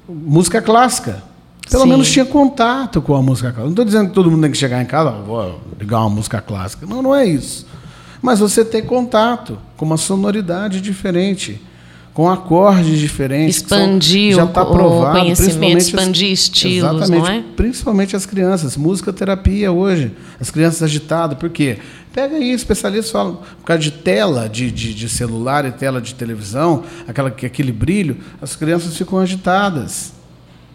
[0.08, 1.22] música clássica.
[1.70, 1.88] Pelo Sim.
[1.90, 3.64] menos tinha contato com a música clássica.
[3.64, 6.10] Não estou dizendo que todo mundo tem que chegar em casa, "Ah, vou ligar uma
[6.10, 6.86] música clássica.
[6.86, 7.66] Não, não é isso.
[8.20, 11.60] Mas você ter contato com uma sonoridade diferente,
[12.12, 13.62] com acordes diferentes.
[13.62, 17.26] que são- Expandir já o- tá o provado, conhecimento, principalmente as- expandir estilos, Exatamente, não
[17.28, 17.44] é?
[17.56, 18.76] Principalmente as crianças.
[18.76, 20.10] Música terapia hoje.
[20.40, 21.38] As crianças agitadas.
[21.38, 21.78] Por quê?
[22.12, 26.12] Pega aí, especialistas falam, por causa de tela de, de, de celular e tela de
[26.16, 30.12] televisão, aquela, que- aquele brilho, as crianças ficam agitadas.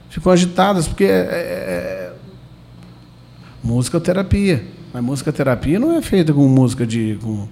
[0.09, 2.13] Ficam agitadas, porque é, é- é
[3.61, 4.63] música terapia.
[4.93, 7.17] Mas música terapia não é feita com música de.
[7.21, 7.47] Com,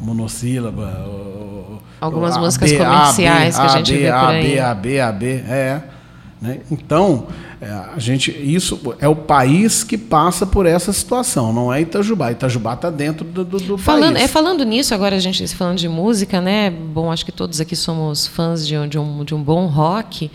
[0.00, 1.04] monossílaba.
[1.06, 4.14] ou- Algumas ou músicas A, B, comerciais A, que a B, gente B, vê por
[4.14, 4.42] A, aí.
[4.46, 5.82] B, A, B, A, B, é.
[6.40, 6.60] né?
[6.70, 7.26] Então,
[7.60, 12.30] é, a gente, isso é o país que passa por essa situação, não é Itajubá.
[12.30, 14.30] Itajubá está dentro do, do, do Falando, é, país.
[14.30, 16.70] falando nisso, agora a gente falando de música, né?
[16.70, 20.30] Bom, acho que todos aqui somos fãs de, de um, de um bom rock.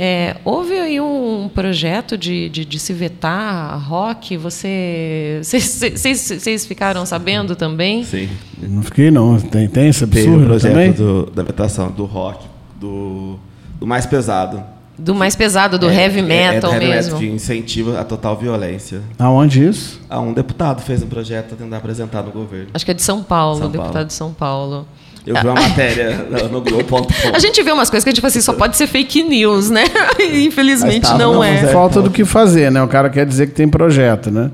[0.00, 4.36] É, houve aí um projeto de, de, de se vetar rock.
[4.36, 8.04] Você, vocês- ficaram sabendo também?
[8.04, 8.28] Sim.
[8.62, 9.40] Não fiquei, não.
[9.40, 10.92] Tem, tem esse Teve o absurdo projeto também?
[10.92, 12.46] do- da vetação do rock,
[12.80, 13.40] do,
[13.80, 14.62] do mais pesado.
[14.96, 17.12] Do mais pesado, do É, heavy é- é do metal heavy mesmo.
[17.14, 19.00] metal que incentiva a total violência.
[19.18, 20.00] Aonde isso?
[20.08, 22.68] Ah, um deputado fez um projeto para tentar apresentar no governo.
[22.72, 24.06] Acho que é de São Paulo, São deputado Paulo.
[24.06, 24.86] de São Paulo.
[25.28, 27.06] Eu vi uma matéria no, no Globo.com.
[27.34, 29.68] A gente vê umas coisas que a gente fala assim, só pode ser fake news,
[29.68, 29.84] né?
[30.46, 31.58] Infelizmente tava não no é.
[31.66, 31.72] Zé.
[31.72, 32.82] Falta do que fazer, né?
[32.82, 34.50] O cara quer dizer que tem projeto, né?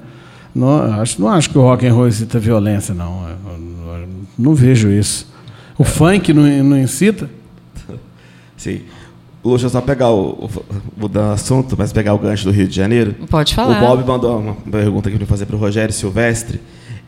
[0.55, 3.29] Não acho, não acho que o rock and roll incita violência, não.
[3.29, 3.53] Eu-
[4.01, 4.09] eu
[4.39, 5.33] não vejo isso.
[5.79, 7.31] O funk não, não incita?
[8.57, 8.83] Sim.
[9.45, 10.51] Lu, deixa eu só pegar o, o
[10.97, 13.15] mudar o assunto, mas pegar o gancho do Rio de Janeiro.
[13.29, 13.83] Pode falar.
[13.83, 16.61] O Bob mandou uma pergunta aqui para fazer para o Rogério Silvestre.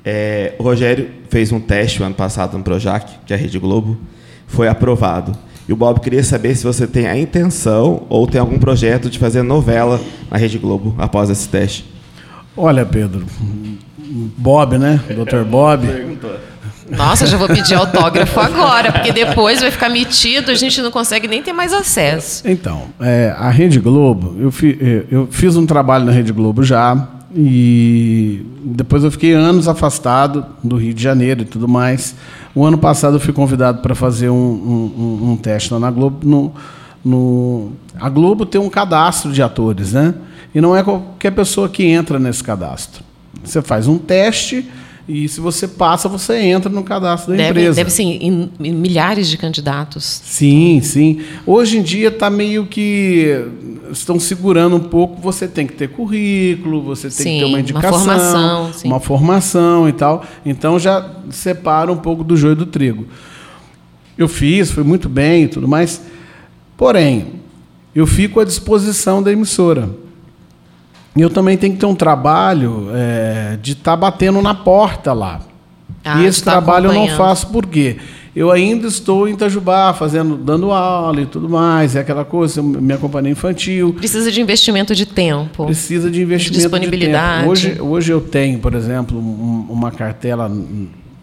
[0.08, 3.58] É, o Rogério fez um teste o ano passado no Projac, que é a Rede
[3.58, 3.98] Globo,
[4.46, 5.32] foi aprovado.
[5.68, 9.18] E o Bob queria saber se você tem a intenção ou tem algum projeto de
[9.18, 10.00] fazer novela
[10.30, 11.84] na Rede Globo após esse teste.
[12.56, 13.26] Olha, Pedro,
[14.38, 15.00] Bob, né?
[15.08, 15.42] Dr.
[15.44, 15.84] Bob.
[16.88, 21.26] Nossa, já vou pedir autógrafo agora, porque depois vai ficar metido, a gente não consegue
[21.26, 22.48] nem ter mais acesso.
[22.48, 26.62] Então, é, a Rede Globo, eu, fi- eh, eu fiz um trabalho na Rede Globo
[26.62, 32.14] já, e depois eu fiquei anos afastado do Rio de Janeiro e tudo mais.
[32.54, 36.26] O ano passado eu fui convidado para fazer um, um- um- teste lá na Globo.
[36.26, 36.52] No,
[37.04, 40.14] no- a Globo tem um cadastro de atores, né?
[40.54, 43.04] E não é qualquer pessoa que entra nesse cadastro.
[43.44, 44.64] Você faz um teste
[45.08, 47.76] E se você passa, você entra no cadastro da Deve, empresa.
[47.76, 47.90] deve
[48.58, 50.02] em milhares de candidatos.
[50.24, 51.20] Sim, sim.
[51.46, 53.46] Hoje em dia está meio que
[53.90, 55.20] estão segurando um pouco.
[55.20, 58.88] Você tem que ter currículo, você tem Sim, que ter uma uma indicação, formação, sim.
[58.88, 60.24] uma formação e tal.
[60.44, 63.06] Então já separa um pouco do joio do trigo.
[64.16, 66.02] Eu fiz, foi muito bem e tudo mais.
[66.76, 67.40] Porém,
[67.94, 69.88] eu fico à disposição da emissora.
[71.14, 75.40] E eu também tenho que ter um trabalho é, de estar batendo na porta lá.
[76.04, 77.96] Ah, e esse tá trabalho eu não faço por quê?
[78.36, 82.98] Eu ainda estou em Itajubá, fazendo, dando aula e tudo mais, é aquela coisa, minha
[82.98, 83.94] companhia infantil.
[83.94, 85.64] Precisa de investimento de tempo.
[85.64, 87.36] Precisa de investimento Disponibilidade.
[87.38, 87.50] de tempo.
[87.50, 90.52] Hoje, hoje eu tenho, por exemplo, um- uma cartela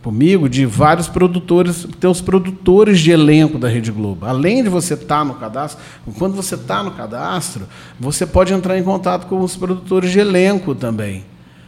[0.01, 4.25] comigo de vários produtores, tem os produtores de elenco da Rede Globo.
[4.25, 5.79] Além de você estar no cadastro,
[6.17, 7.67] quando você está no cadastro,
[7.99, 11.23] você pode entrar em contato com os produtores de elenco também.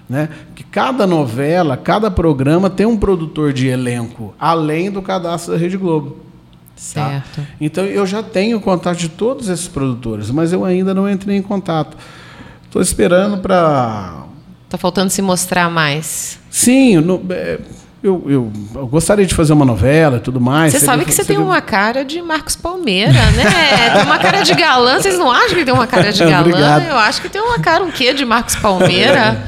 [0.07, 0.29] Né?
[0.53, 5.77] Que cada novela, cada programa tem um produtor de elenco, além do cadastro da Rede
[5.77, 6.11] Globo.
[6.11, 6.21] tá?
[6.75, 7.47] Certo.
[7.59, 11.41] Então eu já tenho contato de todos esses produtores, mas eu ainda não entrei em
[11.41, 11.97] contato.
[12.65, 14.25] Estou esperando para.
[14.69, 16.37] Tá faltando se mostrar mais.
[16.51, 17.59] Sim, no- é,
[18.03, 20.71] eu, eu- eu gostaria de fazer uma novela e tudo mais.
[20.73, 23.43] Você Seria- sabe que você tem seria- uma cara de Marcos Palmeira, né?
[23.95, 24.99] Tem uma cara de galã.
[25.01, 26.83] Vocês não acham que tem uma cara de galã?
[26.83, 29.43] Eu acho que tem uma cara, um quê de Marcos Palmeira.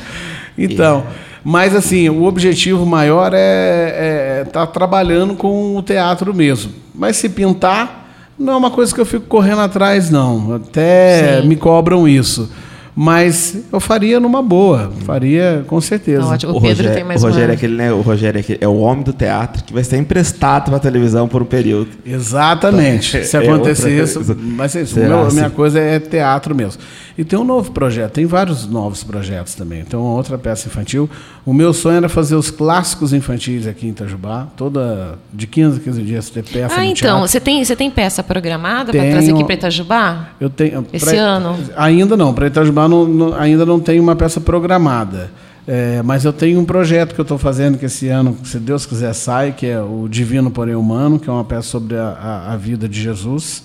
[0.57, 1.05] Então,
[1.43, 6.71] mas assim, o objetivo maior é estar trabalhando com o teatro mesmo.
[6.93, 10.55] Mas se pintar, não é uma coisa que eu fico correndo atrás, não.
[10.55, 11.47] Até Sim.
[11.47, 12.51] me cobram isso.
[12.99, 16.23] Mas eu faria numa boa, faria com certeza.
[16.23, 16.51] Tá ótimo.
[16.53, 17.93] O Pedro Rogério, tem mais o Rogério uma- é aquele, né?
[17.93, 21.27] O Rogério é, aquele- é o homem do teatro que vai ser emprestado para televisão
[21.27, 21.89] por um período.
[22.03, 23.23] Exatamente.
[23.23, 24.97] Se É acontecer outra isso, mas é isso.
[24.99, 25.55] Meu- a minha assim?
[25.55, 26.81] coisa é teatro mesmo.
[27.15, 29.83] E tem um novo projeto, tem vários novos projetos também.
[29.83, 31.09] Tem uma outra peça infantil.
[31.43, 34.47] O meu sonho era fazer os clássicos infantis aqui em Itajubá.
[34.55, 37.89] Toda de 15 a 15 dias ter peça Ah, no então, você tem, você tem
[37.89, 40.27] peça programada para trazer aqui para Itajubá?
[40.39, 41.57] Eu tenho Esse ano?
[41.75, 45.31] Ainda não, para Itajubá não, não- ainda não tem uma peça programada.
[45.69, 48.85] É, mas eu tenho um projeto que eu estou fazendo que esse ano, se Deus
[48.85, 52.55] quiser, sai, que é o Divino Porém Humano, que é uma peça sobre a, a-
[52.57, 53.63] vida de Jesus.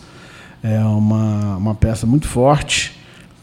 [0.64, 2.98] É uma, uma peça muito forte,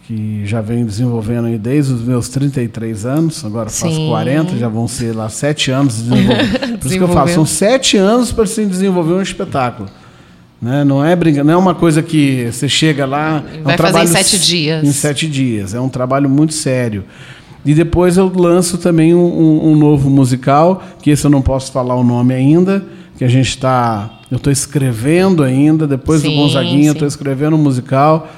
[0.06, 4.08] que já venho desenvolvendo aí desde os meus 33 anos, agora faço Sim.
[4.10, 6.50] 40, já vão ser lá sete anos de desenvolvimento.
[6.60, 7.14] Por isso que eu Desenvolvendo.
[7.16, 9.88] falo, são sete anos para se desenvolver um espetáculo.
[10.62, 10.84] Né?
[10.84, 13.44] Não é brinca, não é uma coisa que você chega lá.
[13.56, 14.84] é um Vai fazer em sete dias.
[14.88, 15.74] Em sete dias.
[15.74, 17.06] É um trabalho muito sério.
[17.66, 21.96] E depois eu lanço também um, um- novo musical, que esse eu não posso falar
[21.96, 22.86] o nome ainda,
[23.18, 24.10] que a gente está.
[24.32, 28.30] Eu estou escrevendo ainda, depois do Sim, Gonzaguinha, eu estou escrevendo um musical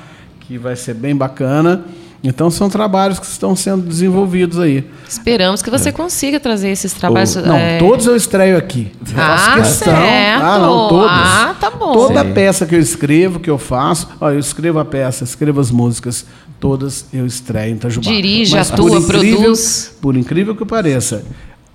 [0.42, 1.84] que vai ser bem bacana.
[2.24, 4.88] Então são trabalhos que estão sendo desenvolvidos aí.
[5.10, 7.36] Esperamos que você consiga trazer esses trabalhos.
[7.36, 8.92] Não, é, todos eu estreio aqui.
[9.18, 9.96] Ah, questão.
[9.96, 10.44] certo.
[10.46, 11.10] Ah, não, todos.
[11.12, 11.94] Ah, tá bom.
[11.94, 12.34] Toda Sim.
[12.34, 16.24] peça que eu escrevo, que eu faço, ó, eu escrevo a peça, escrevo as músicas,
[16.60, 18.12] todas eu estreio em Itajubá.
[18.12, 19.96] Dirige, Mas atua, por incrível- produz.
[20.00, 21.24] Por incrível que pareça,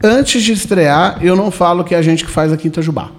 [0.02, 3.10] antes de estrear, eu não falo que é a gente que faz aqui em Itajubá.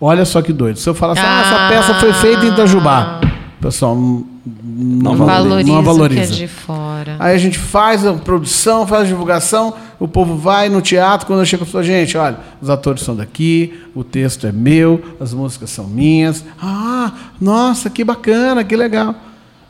[0.00, 0.78] Olha só que doido.
[0.78, 1.68] Se eu falar assim, ah, essa Ah.
[1.68, 3.20] peça foi feita em Itajubá,
[3.60, 5.70] o pessoal não, não, Não valoriza.
[5.70, 6.20] não valoriza.
[6.28, 7.16] que é de fora.
[7.18, 11.44] Aí a gente faz a produção, faz a divulgação, o povo vai no teatro, quando
[11.44, 15.68] chego e falo, gente, olha, os atores são daqui, o texto é meu, as músicas
[15.68, 16.42] são minhas.
[16.60, 19.14] Ah, nossa, que bacana, que legal.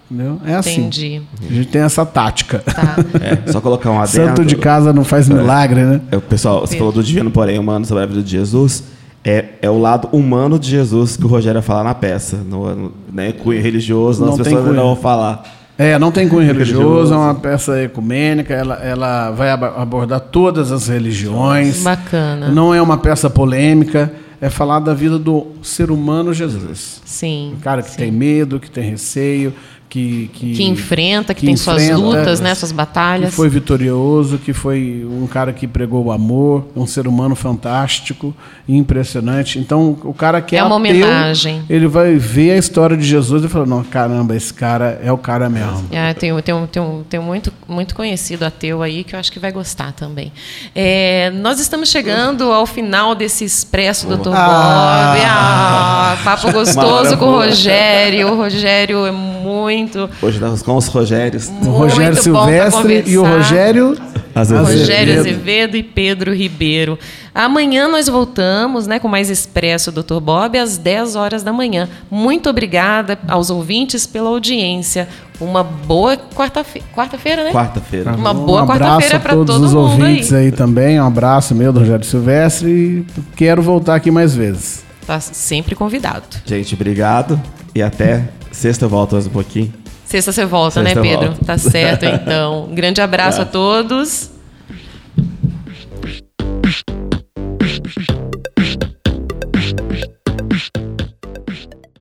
[0.08, 0.40] Entendeu?
[0.46, 0.82] É assim.
[0.82, 1.22] Entendi.
[1.48, 2.60] A gente tem essa tática.
[2.60, 2.96] Tá.
[3.20, 4.28] É, só colocar um adendo.
[4.28, 6.00] Santo de casa não faz milagre, né?
[6.12, 8.84] É, o pessoal, você falou do divino, porém humano, sobre a vida de Jesus.
[9.24, 12.38] É, é o lado humano de Jesus que o Rogério vai falar na peça.
[12.38, 14.80] Não, não, nem cunho religioso, não, Não as tem pessoas cunho.
[14.82, 15.44] vão falar.
[15.76, 17.14] É, não tem cunho religioso, Religioso.
[17.14, 21.82] é uma peça ecumênica, ela, ela vai abordar todas as religiões.
[21.82, 22.48] Bacana.
[22.48, 24.12] Não é uma peça polêmica,
[24.42, 27.00] é falar da vida do ser humano Jesus.
[27.06, 27.54] Sim.
[27.56, 27.96] Um cara que sim.
[27.96, 29.54] tem medo, que tem receio,
[29.90, 30.30] que.
[30.32, 32.54] Que, Que enfrenta, que, que tem suas enfrenta, lutas, é, né?
[32.54, 33.34] Suas que batalhas.
[33.34, 38.34] foi vitorioso, que foi um cara que pregou o amor, um ser humano fantástico,
[38.68, 39.58] impressionante.
[39.58, 41.62] Então, o cara que é, É uma ateu, homenagem.
[41.68, 45.18] ele vai ver a história de Jesus e falar: não, caramba, esse cara é o
[45.18, 45.84] cara mesmo.
[45.90, 49.30] É, tem, tem, tem, um- tem um muito, muito conhecido ateu aí que eu acho
[49.32, 50.32] que vai gostar também.
[50.74, 54.30] É, nós estamos chegando ao final desse Expresso Dr.
[54.30, 54.34] Bob.
[54.36, 58.28] Ah, papo gostoso com o Rogério.
[58.32, 59.79] O Rogério é muito.
[60.20, 61.48] Hoje nós com os Rogérios.
[61.62, 63.24] O Rogério Silvestre e o.
[63.24, 63.96] Rogério
[64.34, 64.66] Azevedo.
[64.66, 65.76] Rogério Azevedo.
[65.76, 66.98] E Pedro Ribeiro.
[67.34, 70.20] Amanhã nós voltamos né, com mais Expresso Dr.
[70.20, 71.88] Bob às 10 horas da manhã.
[72.10, 75.08] Muito obrigada aos ouvintes pela audiência.
[75.40, 77.52] Uma boa quarta-feira, quarta-feira, né?
[77.52, 78.12] Quarta-feira.
[78.14, 80.46] Uma Um boa abraço quarta-feira para todos todo os mundo ouvintes aí.
[80.46, 80.52] aí.
[80.52, 81.00] também.
[81.00, 83.06] Um abraço meu do Rogério Silvestre e
[83.36, 84.84] quero voltar aqui mais vezes.
[85.06, 86.24] Tá sempre convidado.
[86.44, 87.40] Gente, obrigado.
[87.74, 89.72] E até sexta eu volto mais um pouquinho.
[90.04, 91.34] Sexta você volta, Sexta né, Pedro?
[91.44, 92.64] Tá certo, então.
[92.64, 94.30] Um grande abraço a todos.